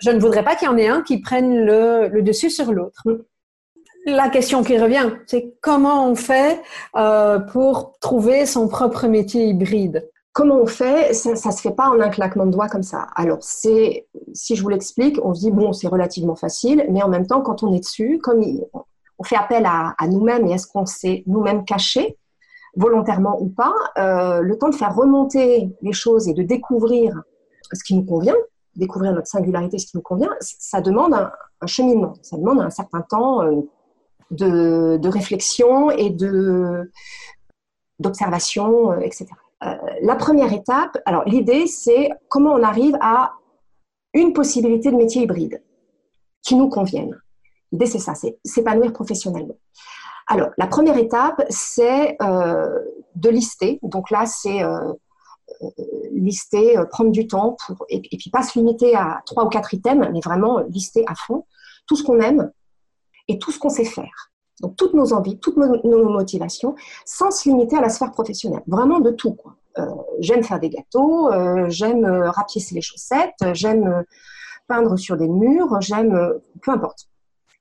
Je, 0.00 0.10
ne 0.10 0.18
voudrais 0.18 0.42
pas 0.42 0.56
qu'il 0.56 0.66
y 0.66 0.68
en 0.68 0.76
ait 0.76 0.88
un 0.88 1.02
qui 1.02 1.20
prenne 1.20 1.64
le, 1.64 2.08
le 2.08 2.22
dessus 2.22 2.47
sur 2.50 2.72
l'autre. 2.72 3.02
La 4.06 4.28
question 4.30 4.62
qui 4.62 4.78
revient, 4.78 5.10
c'est 5.26 5.54
comment 5.60 6.08
on 6.08 6.14
fait 6.14 6.62
euh, 6.96 7.38
pour 7.38 7.98
trouver 8.00 8.46
son 8.46 8.68
propre 8.68 9.06
métier 9.06 9.46
hybride? 9.46 10.08
Comment 10.32 10.60
on 10.60 10.66
fait 10.66 11.12
Ça 11.14 11.30
ne 11.32 11.36
se 11.36 11.60
fait 11.60 11.72
pas 11.72 11.88
en 11.88 12.00
un 12.00 12.08
claquement 12.10 12.46
de 12.46 12.52
doigts 12.52 12.68
comme 12.68 12.82
ça. 12.82 13.08
Alors, 13.16 13.38
c'est, 13.40 14.06
si 14.32 14.56
je 14.56 14.62
vous 14.62 14.68
l'explique, 14.68 15.18
on 15.24 15.34
se 15.34 15.40
dit, 15.40 15.50
bon, 15.50 15.72
c'est 15.72 15.88
relativement 15.88 16.36
facile, 16.36 16.86
mais 16.90 17.02
en 17.02 17.08
même 17.08 17.26
temps, 17.26 17.42
quand 17.42 17.62
on 17.62 17.72
est 17.74 17.80
dessus, 17.80 18.18
comme 18.22 18.42
on 19.18 19.24
fait 19.24 19.36
appel 19.36 19.66
à, 19.66 19.94
nous-mêmes 20.06 20.46
et 20.46 20.52
est-ce 20.52 20.68
qu'on 20.68 20.86
s'est 20.86 21.24
nous-mêmes 21.26 21.64
caché, 21.64 22.16
volontairement 22.76 23.36
ou 23.42 23.48
pas, 23.48 23.74
euh, 23.98 24.40
le 24.40 24.56
temps 24.56 24.68
de 24.68 24.74
faire 24.74 24.94
remonter 24.94 25.70
les 25.82 25.92
choses 25.92 26.28
et 26.28 26.34
de 26.34 26.42
découvrir 26.42 27.20
ce 27.72 27.82
qui 27.82 27.96
nous 27.96 28.04
convient, 28.04 28.36
découvrir 28.76 29.12
notre 29.12 29.26
singularité, 29.26 29.78
ce 29.78 29.86
qui 29.86 29.96
nous 29.96 30.02
convient, 30.02 30.30
ça 30.40 30.80
demande 30.80 31.14
un, 31.14 31.32
cheminement, 31.66 32.14
ça 32.22 32.36
demande 32.36 32.60
un 32.60 32.70
certain 32.70 33.02
temps. 33.02 33.42
Euh, 33.42 34.98
de, 34.98 35.08
réflexion 35.08 35.90
et 35.90 36.10
de 36.10 36.90
d'observation, 37.98 38.92
euh, 38.92 39.00
etc. 39.00 39.26
Euh, 39.64 39.74
la 40.02 40.14
première 40.14 40.52
étape, 40.52 40.98
alors 41.04 41.24
l'idée, 41.24 41.66
c'est 41.66 42.10
comment 42.28 42.52
on 42.52 42.62
arrive 42.62 42.96
à 43.00 43.32
une 44.14 44.32
possibilité 44.32 44.90
de 44.90 44.96
métier 44.96 45.22
hybride 45.22 45.62
qui 46.42 46.54
nous 46.54 46.68
convienne. 46.68 47.20
L'idée, 47.72 47.86
c'est 47.86 47.98
ça, 47.98 48.14
c'est 48.14 48.38
s'épanouir 48.44 48.92
professionnellement. 48.92 49.56
Alors, 50.28 50.50
la 50.58 50.66
première 50.66 50.96
étape, 50.96 51.42
c'est 51.48 52.16
de 52.20 53.28
lister. 53.28 53.78
Donc 53.82 54.10
là, 54.10 54.26
c'est 54.26 54.62
lister, 56.12 56.76
prendre 56.90 57.10
du 57.10 57.26
temps 57.26 57.56
pour, 57.66 57.86
et, 57.88 58.00
puis 58.00 58.30
pas 58.30 58.42
se 58.42 58.58
limiter 58.58 58.94
à 58.94 59.22
trois 59.26 59.44
ou 59.44 59.48
quatre 59.48 59.74
items, 59.74 60.08
mais 60.12 60.20
vraiment 60.20 60.60
lister 60.68 61.04
à 61.06 61.14
fond 61.14 61.46
tout 61.86 61.96
ce 61.96 62.02
qu'on 62.02 62.20
aime, 62.20 62.50
et 63.28 63.38
tout 63.38 63.52
ce 63.52 63.58
qu'on 63.58 63.68
sait 63.68 63.84
faire. 63.84 64.32
Donc 64.60 64.74
toutes 64.76 64.94
nos 64.94 65.12
envies, 65.12 65.38
toutes 65.38 65.56
nos, 65.56 66.08
motivations, 66.08 66.74
sans 67.04 67.30
se 67.30 67.48
limiter 67.48 67.76
à 67.76 67.80
la 67.80 67.90
sphère 67.90 68.10
professionnelle. 68.10 68.62
Vraiment 68.66 68.98
de 68.98 69.10
tout. 69.10 69.36
Euh, 69.78 69.86
j'aime 70.18 70.42
faire 70.42 70.58
des 70.58 70.70
gâteaux, 70.70 71.32
euh, 71.32 71.66
j'aime 71.68 72.04
euh, 72.04 72.30
rapiécer 72.30 72.74
les 72.74 72.80
chaussettes, 72.80 73.36
j'aime 73.52 74.04
peindre 74.66 74.96
sur 74.96 75.16
des 75.16 75.28
murs, 75.28 75.80
j'aime... 75.80 76.40
peu 76.62 76.72
importe. 76.72 77.08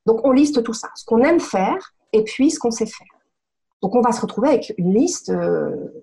Donc 0.05 0.25
on 0.25 0.31
liste 0.31 0.63
tout 0.63 0.73
ça, 0.73 0.89
ce 0.95 1.05
qu'on 1.05 1.21
aime 1.21 1.39
faire 1.39 1.93
et 2.13 2.23
puis 2.23 2.49
ce 2.49 2.59
qu'on 2.59 2.71
sait 2.71 2.85
faire. 2.85 3.07
Donc 3.83 3.93
on 3.93 4.01
va 4.01 4.11
se 4.11 4.21
retrouver 4.21 4.49
avec 4.49 4.73
une 4.77 4.93
liste 4.93 5.31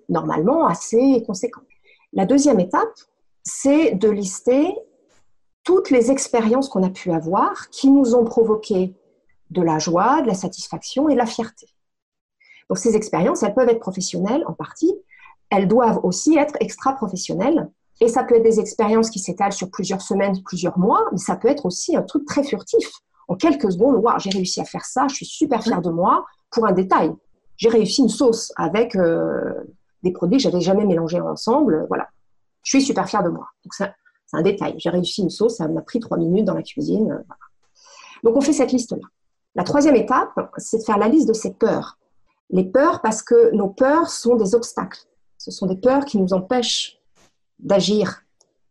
normalement 0.07 0.65
assez 0.67 1.23
conséquente. 1.27 1.65
La 2.15 2.25
deuxième 2.25 2.61
étape, 2.61 2.97
c'est 3.43 3.91
de 3.91 4.09
lister 4.09 4.73
toutes 5.65 5.89
les 5.89 6.11
expériences 6.11 6.69
qu'on 6.69 6.83
a 6.83 6.89
pu 6.89 7.11
avoir 7.11 7.69
qui 7.71 7.89
nous 7.89 8.15
ont 8.15 8.23
provoqué 8.23 8.95
de 9.49 9.61
la 9.61 9.79
joie, 9.79 10.21
de 10.21 10.27
la 10.27 10.33
satisfaction 10.33 11.09
et 11.09 11.13
de 11.13 11.17
la 11.17 11.25
fierté. 11.25 11.67
Donc 12.69 12.77
ces 12.77 12.95
expériences, 12.95 13.43
elles 13.43 13.53
peuvent 13.53 13.67
être 13.67 13.81
professionnelles 13.81 14.43
en 14.47 14.53
partie, 14.53 14.95
elles 15.49 15.67
doivent 15.67 15.99
aussi 16.03 16.37
être 16.37 16.55
extra-professionnelles. 16.61 17.69
Et 17.99 18.07
ça 18.07 18.23
peut 18.23 18.35
être 18.35 18.43
des 18.43 18.61
expériences 18.61 19.09
qui 19.09 19.19
s'étalent 19.19 19.53
sur 19.53 19.69
plusieurs 19.69 20.01
semaines, 20.01 20.41
plusieurs 20.43 20.79
mois, 20.79 21.05
mais 21.11 21.17
ça 21.17 21.35
peut 21.35 21.49
être 21.49 21.65
aussi 21.65 21.97
un 21.97 22.01
truc 22.01 22.25
très 22.25 22.43
furtif. 22.43 22.89
En 23.27 23.35
quelques 23.35 23.71
secondes, 23.73 23.95
wow, 23.95 24.19
j'ai 24.19 24.29
réussi 24.29 24.61
à 24.61 24.65
faire 24.65 24.85
ça, 24.85 25.07
je 25.09 25.15
suis 25.15 25.25
super 25.25 25.61
fière 25.63 25.81
de 25.81 25.89
moi. 25.89 26.25
Pour 26.49 26.65
un 26.65 26.71
détail, 26.71 27.13
j'ai 27.57 27.69
réussi 27.69 28.01
une 28.01 28.09
sauce 28.09 28.53
avec 28.55 28.95
euh, 28.95 29.53
des 30.05 30.11
produits 30.11 30.37
que 30.37 30.43
j'avais 30.43 30.61
jamais 30.61 30.85
mélangés 30.85 31.19
ensemble. 31.19 31.85
Voilà, 31.89 32.07
je 32.63 32.69
suis 32.69 32.81
super 32.81 33.09
fière 33.09 33.23
de 33.23 33.29
moi. 33.29 33.47
Donc 33.63 33.73
c'est 33.73 33.91
un 34.33 34.41
détail. 34.41 34.75
J'ai 34.77 34.89
réussi 34.89 35.21
une 35.21 35.29
sauce, 35.29 35.57
ça 35.57 35.67
m'a 35.67 35.81
pris 35.81 35.99
trois 35.99 36.17
minutes 36.17 36.45
dans 36.45 36.53
la 36.53 36.63
cuisine. 36.63 37.25
Donc 38.23 38.37
on 38.37 38.41
fait 38.41 38.53
cette 38.53 38.71
liste-là. 38.71 39.05
La 39.55 39.63
troisième 39.63 39.95
étape, 39.95 40.31
c'est 40.57 40.77
de 40.77 40.83
faire 40.83 40.97
la 40.97 41.07
liste 41.07 41.27
de 41.27 41.33
ces 41.33 41.53
peurs. 41.53 41.97
Les 42.51 42.63
peurs 42.63 43.01
parce 43.01 43.23
que 43.23 43.51
nos 43.55 43.69
peurs 43.69 44.09
sont 44.09 44.35
des 44.35 44.53
obstacles. 44.53 44.99
Ce 45.37 45.51
sont 45.51 45.65
des 45.65 45.77
peurs 45.77 46.05
qui 46.05 46.19
nous 46.19 46.33
empêchent 46.33 46.99
d'agir 47.59 48.21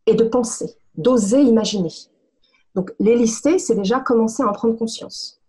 et 0.05 0.13
de 0.13 0.23
penser, 0.23 0.77
d'oser 0.95 1.41
imaginer. 1.41 1.91
Donc 2.75 2.93
les 2.99 3.15
lister, 3.15 3.59
c'est 3.59 3.75
déjà 3.75 3.99
commencer 3.99 4.43
à 4.43 4.47
en 4.47 4.53
prendre 4.53 4.77
conscience. 4.77 5.41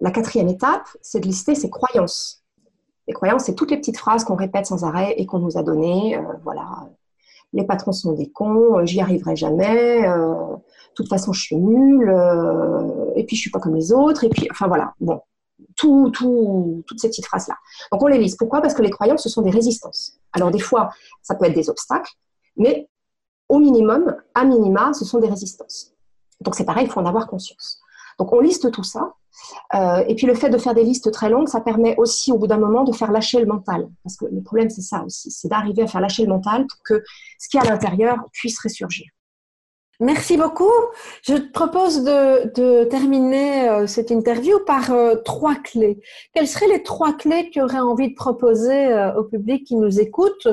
La 0.00 0.10
quatrième 0.10 0.48
étape, 0.48 0.86
c'est 1.02 1.20
de 1.20 1.26
lister 1.26 1.54
ses 1.54 1.68
croyances. 1.68 2.42
Les 3.08 3.14
croyances, 3.14 3.44
c'est 3.44 3.54
toutes 3.54 3.70
les 3.70 3.78
petites 3.78 3.96
phrases 3.96 4.22
qu'on 4.22 4.36
répète 4.36 4.66
sans 4.66 4.84
arrêt 4.84 5.14
et 5.16 5.24
qu'on 5.24 5.38
nous 5.38 5.56
a 5.56 5.62
données. 5.62 6.16
Euh, 6.16 6.22
voilà, 6.44 6.88
les 7.54 7.64
patrons 7.64 7.92
sont 7.92 8.12
des 8.12 8.30
cons, 8.30 8.78
euh, 8.78 8.84
j'y 8.84 9.00
arriverai 9.00 9.34
jamais, 9.34 10.06
euh, 10.06 10.34
de 10.34 10.94
toute 10.94 11.08
façon 11.08 11.32
je 11.32 11.40
suis 11.40 11.56
nulle, 11.56 12.10
et 13.16 13.24
puis 13.24 13.34
je 13.34 13.40
suis 13.40 13.50
pas 13.50 13.60
comme 13.60 13.74
les 13.74 13.92
autres, 13.92 14.24
et 14.24 14.28
puis, 14.28 14.46
enfin 14.50 14.68
voilà, 14.68 14.92
bon, 15.00 15.20
tout, 15.74 16.10
tout, 16.10 16.84
toutes 16.86 17.00
ces 17.00 17.08
petites 17.08 17.24
phrases-là. 17.24 17.54
Donc 17.92 18.02
on 18.02 18.08
les 18.08 18.18
lise. 18.18 18.36
Pourquoi? 18.36 18.60
Parce 18.60 18.74
que 18.74 18.82
les 18.82 18.90
croyances, 18.90 19.22
ce 19.22 19.30
sont 19.30 19.42
des 19.42 19.50
résistances. 19.50 20.18
Alors 20.32 20.50
des 20.50 20.58
fois, 20.58 20.90
ça 21.22 21.34
peut 21.34 21.46
être 21.46 21.54
des 21.54 21.70
obstacles, 21.70 22.12
mais 22.56 22.90
au 23.48 23.58
minimum, 23.58 24.14
à 24.34 24.44
minima, 24.44 24.92
ce 24.92 25.06
sont 25.06 25.18
des 25.18 25.28
résistances. 25.28 25.94
Donc 26.42 26.54
c'est 26.54 26.64
pareil, 26.64 26.84
il 26.84 26.90
faut 26.90 27.00
en 27.00 27.06
avoir 27.06 27.26
conscience. 27.26 27.80
Donc 28.18 28.32
on 28.34 28.40
liste 28.40 28.70
tout 28.70 28.84
ça, 28.84 29.14
euh, 29.74 30.04
et 30.08 30.14
puis 30.14 30.26
le 30.26 30.34
fait 30.34 30.50
de 30.50 30.58
faire 30.58 30.74
des 30.74 30.84
listes 30.84 31.10
très 31.12 31.28
longues, 31.28 31.48
ça 31.48 31.60
permet 31.60 31.96
aussi 31.96 32.32
au 32.32 32.38
bout 32.38 32.46
d'un 32.46 32.58
moment 32.58 32.84
de 32.84 32.92
faire 32.92 33.12
lâcher 33.12 33.40
le 33.40 33.46
mental. 33.46 33.88
Parce 34.02 34.16
que 34.16 34.26
le 34.26 34.42
problème, 34.42 34.70
c'est 34.70 34.82
ça 34.82 35.02
aussi, 35.04 35.30
c'est 35.30 35.48
d'arriver 35.48 35.82
à 35.82 35.86
faire 35.86 36.00
lâcher 36.00 36.24
le 36.24 36.30
mental 36.30 36.66
pour 36.66 36.82
que 36.84 37.02
ce 37.38 37.48
qui 37.48 37.56
est 37.56 37.60
à 37.60 37.70
l'intérieur 37.70 38.18
puisse 38.32 38.58
ressurgir. 38.60 39.06
Merci 40.00 40.36
beaucoup. 40.36 40.70
Je 41.24 41.34
te 41.34 41.50
propose 41.50 42.04
de, 42.04 42.84
terminer 42.84 43.68
euh, 43.68 43.86
cette 43.88 44.12
interview 44.12 44.60
par 44.64 44.92
euh, 44.92 45.16
trois 45.16 45.56
clés. 45.56 45.98
Quelles 46.32 46.46
seraient 46.46 46.68
les 46.68 46.84
trois 46.84 47.14
clés 47.14 47.46
que 47.46 47.54
tu 47.54 47.60
aurais 47.60 47.80
envie 47.80 48.10
de 48.10 48.14
proposer 48.14 48.94
au 49.16 49.24
public 49.24 49.66
qui 49.66 49.74
nous 49.74 49.98
écoute 49.98 50.46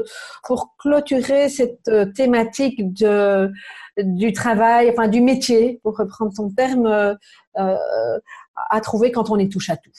pour 0.45 0.75
clôturer 0.79 1.49
cette 1.49 1.91
thématique 2.15 2.91
de, 2.93 3.51
du 3.99 4.33
travail, 4.33 4.89
enfin 4.89 5.07
du 5.07 5.21
métier, 5.21 5.79
pour 5.83 5.95
reprendre 5.95 6.33
ton 6.35 6.49
terme, 6.49 7.15
à 8.55 8.81
trouver 8.81 9.11
quand 9.11 9.29
on 9.29 9.37
est 9.37 9.51
touche 9.51 9.69
à 9.69 9.77
tout 9.77 9.91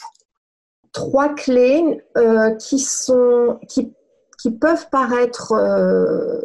Trois 0.92 1.34
clés 1.34 2.02
euh, 2.16 2.54
qui, 2.54 2.78
sont, 2.78 3.58
qui, 3.68 3.92
qui 4.38 4.50
peuvent 4.50 4.88
paraître 4.90 5.52
euh, 5.52 6.40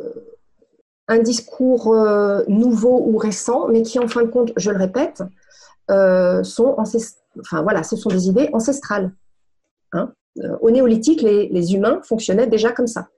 un 1.08 1.20
discours 1.20 1.94
euh, 1.94 2.44
nouveau 2.48 3.01
ou 3.06 3.18
récent, 3.18 3.68
mais 3.70 3.82
qui 3.82 3.98
en 4.00 4.08
fin 4.08 4.24
de 4.24 4.27
compte, 4.27 4.51
je 4.58 4.72
le 4.72 4.77
répète, 4.77 5.24
sont 6.44 6.75
enfin 6.77 7.62
voilà, 7.63 7.84
ce 7.84 7.96
sont 7.96 8.10
des 8.10 8.27
idées 8.27 8.50
ancestrales. 8.53 9.12
Hein. 9.94 10.13
au 10.62 10.72
néolithique, 10.72 11.22
les, 11.22 11.50
les, 11.50 11.74
humains 11.74 12.00
fonctionnaient 12.03 12.48
déjà 12.48 12.72
comme 12.72 12.88
ça. 12.88 13.10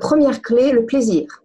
première 0.00 0.40
clé, 0.40 0.72
le 0.72 0.86
plaisir. 0.86 1.42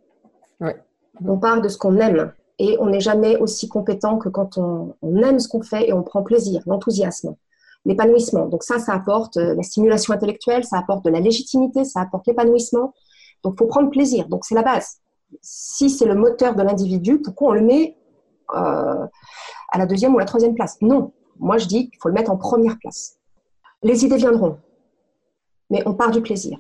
On 1.26 1.38
parle 1.38 1.62
de 1.62 1.68
ce 1.68 1.78
qu'on 1.78 1.98
aime 1.98 2.32
et 2.60 2.78
on 2.80 2.88
n'est 2.88 3.00
jamais 3.00 3.38
aussi 3.38 3.68
compétent 3.68 4.18
que 4.18 4.30
quand 4.30 4.58
on, 4.58 4.96
aime 5.02 5.40
ce 5.40 5.48
qu'on 5.48 5.62
fait 5.62 5.90
et 5.90 5.94
on 5.94 6.04
prend 6.04 6.24
plaisir, 6.24 6.62
l'enthousiasme, 6.66 7.36
l'épanouissement. 7.86 8.46
Donc 8.46 8.64
ça, 8.64 8.80
ça 8.80 8.94
apporte 8.94 9.38
euh, 9.38 9.56
la 9.56 9.64
stimulation 9.64 10.14
intellectuelle, 10.14 10.64
ça 10.64 10.78
apporte 10.78 11.04
de 11.06 11.10
la 11.10 11.20
légitimité, 11.20 11.84
ça 11.84 12.02
apporte 12.02 12.28
l'épanouissement. 12.28 12.94
Donc 13.44 13.58
faut 13.58 13.66
prendre 13.66 13.90
plaisir. 13.90 14.28
Donc 14.30 14.46
c'est 14.46 14.56
la 14.56 14.64
base. 14.64 15.00
si 15.42 15.90
c'est 15.90 16.06
le 16.06 16.16
moteur 16.16 16.56
de 16.56 16.62
l'individu, 16.62 17.20
pourquoi 17.20 17.50
on 17.50 17.54
le 17.54 17.62
met 17.62 17.98
euh, 18.56 19.06
à 19.72 19.78
la 19.78 19.86
deuxième 19.86 20.14
ou 20.14 20.20
la 20.20 20.26
troisième 20.26 20.54
place? 20.54 20.78
Non, 20.82 21.12
moi 21.40 21.58
je 21.58 21.68
dis 21.68 21.90
qu'il 21.90 22.00
faut 22.02 22.10
le 22.10 22.14
mettre 22.14 22.32
en 22.32 22.38
première 22.38 22.78
place. 22.78 23.18
Les 23.82 24.06
idées 24.06 24.18
viendront, 24.18 24.60
mais 25.70 25.82
on 25.88 25.94
part 25.94 26.12
du 26.12 26.22
plaisir. 26.22 26.60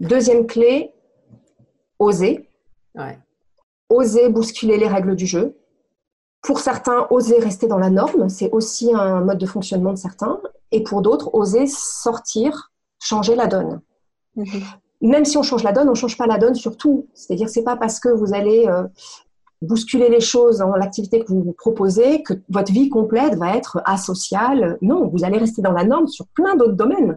Deuxième 0.00 0.46
clé, 0.46 0.92
oser. 1.98 2.50
Oser 3.88 4.28
bousculer 4.28 4.76
les 4.76 4.88
règles 4.88 5.16
du 5.16 5.26
jeu. 5.26 5.56
Pour 6.42 6.60
certains, 6.60 7.06
oser 7.10 7.38
rester 7.38 7.66
dans 7.66 7.78
la 7.78 7.90
norme, 7.90 8.28
c'est 8.28 8.50
aussi 8.50 8.94
un 8.94 9.22
mode 9.22 9.38
de 9.38 9.46
fonctionnement 9.46 9.92
de 9.92 9.98
certains. 9.98 10.40
Et 10.70 10.82
pour 10.82 11.02
d'autres, 11.02 11.34
oser 11.34 11.66
sortir, 11.66 12.70
changer 13.00 13.34
la 13.34 13.46
donne. 13.46 13.80
Mhm. 14.36 14.62
Même 15.00 15.24
si 15.24 15.36
on 15.36 15.42
change 15.42 15.62
la 15.62 15.72
donne, 15.72 15.88
on 15.88 15.92
ne 15.92 15.96
change 15.96 16.16
pas 16.16 16.26
la 16.26 16.38
donne 16.38 16.54
sur 16.54 16.76
tout. 16.76 17.06
C'est-à-dire, 17.14 17.48
c'est 17.48 17.62
pas 17.62 17.76
parce 17.76 18.00
que 18.00 18.08
vous 18.08 18.34
allez 18.34 18.66
euh, 18.66 18.84
bousculer 19.62 20.08
les 20.08 20.20
choses 20.20 20.58
dans 20.58 20.74
l'activité 20.74 21.20
que 21.20 21.28
vous 21.28 21.42
vous 21.42 21.52
proposez 21.52 22.22
que 22.22 22.34
votre 22.48 22.72
vie 22.72 22.88
complète 22.88 23.36
va 23.36 23.56
être 23.56 23.80
asociale. 23.84 24.78
Non, 24.82 25.06
vous 25.08 25.24
allez 25.24 25.38
rester 25.38 25.62
dans 25.62 25.72
la 25.72 25.84
norme 25.84 26.08
sur 26.08 26.26
plein 26.28 26.56
d'autres 26.56 26.72
domaines. 26.74 27.16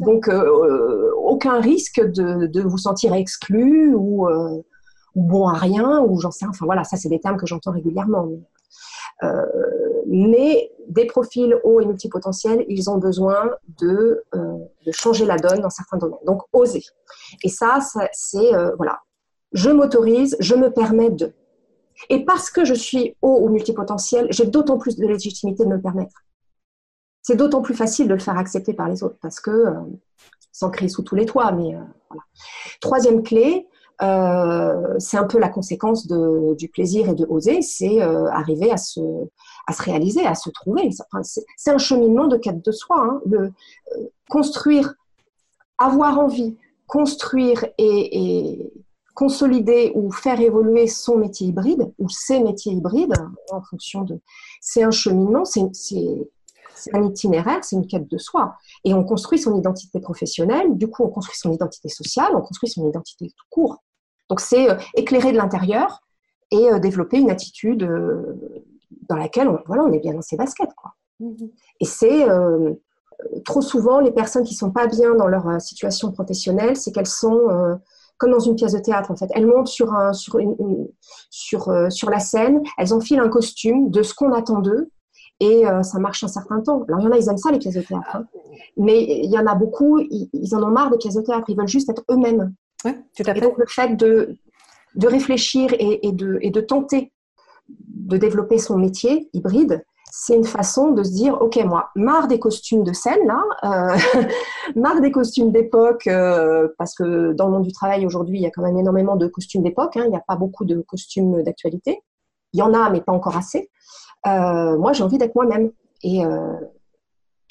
Donc, 0.00 0.28
euh, 0.28 1.10
aucun 1.16 1.60
risque 1.60 2.00
de, 2.00 2.60
vous 2.62 2.78
sentir 2.78 3.14
exclu 3.14 3.94
ou, 3.94 4.28
euh, 4.28 4.62
ou, 5.14 5.22
bon 5.22 5.48
à 5.48 5.54
rien, 5.54 6.00
ou 6.00 6.20
j'en 6.20 6.30
sais 6.30 6.46
Enfin, 6.46 6.66
voilà, 6.66 6.84
ça, 6.84 6.96
c'est 6.96 7.08
des 7.08 7.20
termes 7.20 7.36
que 7.36 7.46
j'entends 7.46 7.72
régulièrement. 7.72 8.28
Euh, 9.22 9.46
mais 10.06 10.72
des 10.88 11.06
profils 11.06 11.56
hauts 11.62 11.80
et 11.80 11.86
multipotentiels, 11.86 12.64
ils 12.68 12.90
ont 12.90 12.98
besoin 12.98 13.50
de, 13.80 14.22
de, 14.32 14.92
changer 14.92 15.24
la 15.24 15.36
donne 15.36 15.60
dans 15.60 15.70
certains 15.70 15.98
domaines. 15.98 16.18
Donc, 16.26 16.42
oser. 16.52 16.82
Et 17.42 17.48
ça, 17.48 17.78
c'est, 18.12 18.52
voilà, 18.76 19.00
je 19.52 19.70
m'autorise, 19.70 20.36
je 20.40 20.54
me 20.54 20.70
permets 20.70 21.10
de. 21.10 21.32
Et 22.10 22.24
parce 22.24 22.50
que 22.50 22.64
je 22.64 22.74
suis 22.74 23.16
haut 23.22 23.38
ou 23.42 23.48
multipotentiel, 23.48 24.26
j'ai 24.30 24.46
d'autant 24.46 24.78
plus 24.78 24.96
de 24.96 25.06
légitimité 25.06 25.64
de 25.64 25.70
me 25.70 25.80
permettre 25.80 26.24
c'est 27.24 27.36
d'autant 27.36 27.62
plus 27.62 27.74
facile 27.74 28.06
de 28.06 28.12
le 28.12 28.20
faire 28.20 28.38
accepter 28.38 28.74
par 28.74 28.88
les 28.88 29.02
autres 29.02 29.16
parce 29.20 29.40
que, 29.40 29.50
euh, 29.50 29.72
sans 30.52 30.70
crier 30.70 30.90
sous 30.90 31.02
tous 31.02 31.16
les 31.16 31.26
toits, 31.26 31.50
mais 31.52 31.74
euh, 31.74 31.80
voilà. 32.08 32.22
Troisième 32.80 33.22
clé, 33.22 33.66
euh, 34.02 34.94
c'est 34.98 35.16
un 35.16 35.24
peu 35.24 35.38
la 35.38 35.48
conséquence 35.48 36.06
du 36.06 36.68
plaisir 36.68 37.08
et 37.08 37.14
de 37.14 37.26
oser, 37.28 37.62
c'est 37.62 38.00
arriver 38.00 38.70
à 38.70 38.76
se, 38.76 39.00
à 39.66 39.72
se 39.72 39.82
réaliser, 39.82 40.26
à 40.26 40.34
se 40.34 40.50
trouver. 40.50 40.90
c'est 41.56 41.70
un 41.70 41.78
cheminement 41.78 42.26
de 42.26 42.36
quête 42.36 42.64
de 42.64 42.72
soi. 42.72 43.00
Hein. 43.00 43.20
Le, 43.26 43.52
construire, 44.28 44.94
avoir 45.78 46.18
envie, 46.18 46.56
construire 46.86 47.64
et, 47.78 48.70
consolider 49.14 49.92
ou 49.94 50.10
faire 50.10 50.40
évoluer 50.40 50.88
son 50.88 51.18
métier 51.18 51.46
hybride 51.46 51.92
ou 52.00 52.08
ses 52.08 52.40
métiers 52.40 52.72
hybrides 52.72 53.14
en 53.52 53.62
fonction 53.62 54.02
de. 54.02 54.18
C'est 54.60 54.82
un 54.82 54.90
cheminement, 54.90 55.44
c'est 56.74 56.94
un 56.94 57.02
itinéraire, 57.02 57.62
c'est 57.62 57.76
une 57.76 57.86
quête 57.86 58.08
de 58.08 58.18
soi. 58.18 58.56
Et 58.84 58.94
on 58.94 59.04
construit 59.04 59.38
son 59.38 59.56
identité 59.56 60.00
professionnelle, 60.00 60.76
du 60.76 60.88
coup, 60.88 61.04
on 61.04 61.08
construit 61.08 61.36
son 61.36 61.52
identité 61.52 61.88
sociale, 61.88 62.32
on 62.34 62.40
construit 62.40 62.68
son 62.68 62.88
identité 62.88 63.28
tout 63.28 63.46
court. 63.50 63.82
Donc, 64.28 64.40
c'est 64.40 64.70
euh, 64.70 64.76
éclairer 64.94 65.32
de 65.32 65.36
l'intérieur 65.36 66.00
et 66.50 66.72
euh, 66.72 66.78
développer 66.78 67.18
une 67.18 67.30
attitude 67.30 67.82
euh, 67.82 68.62
dans 69.08 69.16
laquelle 69.16 69.48
on, 69.48 69.58
voilà, 69.66 69.84
on 69.84 69.92
est 69.92 70.00
bien 70.00 70.14
dans 70.14 70.22
ses 70.22 70.36
baskets. 70.36 70.74
Quoi. 70.76 70.92
Mm-hmm. 71.20 71.50
Et 71.80 71.84
c'est 71.84 72.26
trop 73.44 73.62
souvent 73.62 74.00
les 74.00 74.10
personnes 74.10 74.42
qui 74.42 74.54
ne 74.54 74.58
sont 74.58 74.70
pas 74.72 74.86
bien 74.86 75.14
dans 75.14 75.28
leur 75.28 75.60
situation 75.60 76.10
professionnelle, 76.12 76.76
c'est 76.76 76.90
qu'elles 76.90 77.06
sont 77.06 77.78
comme 78.18 78.32
dans 78.32 78.40
une 78.40 78.56
pièce 78.56 78.72
de 78.72 78.80
théâtre 78.80 79.10
en 79.10 79.16
fait. 79.16 79.28
Elles 79.34 79.46
montent 79.46 79.68
sur, 79.68 79.94
un, 79.94 80.12
sur, 80.12 80.36
sur, 81.30 81.72
sur 81.90 82.10
la 82.10 82.18
scène, 82.18 82.60
elles 82.76 82.92
enfilent 82.92 83.20
un 83.20 83.28
costume 83.28 83.90
de 83.90 84.02
ce 84.02 84.14
qu'on 84.14 84.32
attend 84.32 84.58
d'eux 84.58 84.90
et 85.40 85.66
euh, 85.66 85.82
ça 85.82 85.98
marche 85.98 86.22
un 86.24 86.28
certain 86.28 86.60
temps. 86.60 86.84
Alors, 86.88 87.00
il 87.00 87.04
y 87.04 87.06
en 87.06 87.12
a, 87.12 87.18
ils 87.18 87.28
aiment 87.28 87.38
ça, 87.38 87.50
les 87.50 87.58
pièces 87.58 87.74
de 87.74 87.82
théâtre. 87.82 88.16
Hein. 88.16 88.26
Mais 88.76 89.02
il 89.02 89.30
y 89.30 89.38
en 89.38 89.46
a 89.46 89.54
beaucoup, 89.54 89.98
ils, 89.98 90.54
en 90.54 90.62
ont 90.62 90.70
marre 90.70 90.90
des 90.90 90.98
pièces 90.98 91.14
de 91.14 91.22
théâtre. 91.22 91.44
Ils 91.48 91.56
veulent 91.56 91.68
juste 91.68 91.88
être 91.90 92.04
eux-mêmes. 92.10 92.54
Oui, 92.84 92.92
tout 93.16 93.24
à 93.26 93.32
fait. 93.32 93.38
Et 93.38 93.40
donc, 93.40 93.58
le 93.58 93.66
fait 93.66 93.96
de, 93.96 94.36
de 94.94 95.06
réfléchir 95.08 95.70
et, 95.78 96.12
de, 96.12 96.38
et 96.40 96.50
de 96.50 96.60
tenter 96.60 97.12
de 97.68 98.16
développer 98.18 98.58
son 98.58 98.76
métier 98.76 99.30
hybride, 99.32 99.84
c'est 100.16 100.36
une 100.36 100.44
façon 100.44 100.92
de 100.92 101.02
se 101.02 101.10
dire, 101.10 101.40
OK, 101.40 101.56
moi, 101.64 101.88
marre 101.96 102.28
des 102.28 102.38
costumes 102.38 102.84
de 102.84 102.92
scène, 102.92 103.26
là, 103.26 103.42
euh, 103.64 103.98
marre 104.76 105.00
des 105.00 105.10
costumes 105.10 105.50
d'époque, 105.50 106.06
euh, 106.06 106.68
parce 106.78 106.94
que 106.94 107.32
dans 107.32 107.46
le 107.46 107.52
monde 107.52 107.64
du 107.64 107.72
travail, 107.72 108.06
aujourd'hui, 108.06 108.38
il 108.38 108.42
y 108.42 108.46
a 108.46 108.50
quand 108.50 108.62
même 108.62 108.78
énormément 108.78 109.16
de 109.16 109.26
costumes 109.26 109.62
d'époque, 109.62 109.96
hein. 109.96 110.02
il 110.04 110.10
n'y 110.10 110.16
a 110.16 110.22
pas 110.26 110.36
beaucoup 110.36 110.64
de 110.64 110.82
costumes 110.82 111.42
d'actualité. 111.42 112.00
Il 112.52 112.60
y 112.60 112.62
en 112.62 112.74
a, 112.74 112.90
mais 112.90 113.00
pas 113.00 113.12
encore 113.12 113.36
assez. 113.36 113.70
Euh, 114.26 114.78
moi, 114.78 114.92
j'ai 114.92 115.02
envie 115.02 115.18
d'être 115.18 115.34
moi-même 115.34 115.70
et, 116.02 116.24
euh, 116.24 116.54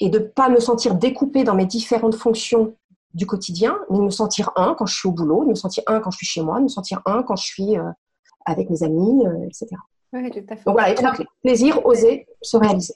et 0.00 0.08
de 0.08 0.18
ne 0.18 0.24
pas 0.24 0.48
me 0.48 0.60
sentir 0.60 0.94
découpée 0.94 1.44
dans 1.44 1.54
mes 1.54 1.66
différentes 1.66 2.16
fonctions 2.16 2.74
du 3.14 3.26
quotidien, 3.26 3.78
mais 3.90 3.98
de 3.98 4.02
me 4.02 4.10
sentir 4.10 4.50
un 4.56 4.74
quand 4.74 4.86
je 4.86 4.94
suis 4.96 5.08
au 5.08 5.12
boulot, 5.12 5.44
de 5.44 5.50
me 5.50 5.54
sentir 5.54 5.84
un 5.86 6.00
quand 6.00 6.10
je 6.10 6.16
suis 6.18 6.26
chez 6.26 6.42
moi, 6.42 6.58
de 6.58 6.64
me 6.64 6.68
sentir 6.68 7.00
un 7.06 7.22
quand 7.22 7.36
je 7.36 7.44
suis 7.44 7.78
euh, 7.78 7.90
avec 8.44 8.70
mes 8.70 8.82
amis, 8.82 9.24
etc. 9.46 9.68
Oui, 10.12 10.30
tout 10.30 10.38
à 10.48 10.56
fait. 10.56 10.64
Donc 10.64 10.74
voilà, 10.74 10.88
les 10.88 10.94
trois 10.94 11.12
clés. 11.12 11.26
Plaisir, 11.42 11.84
oser, 11.86 12.26
se 12.42 12.56
réaliser. 12.56 12.94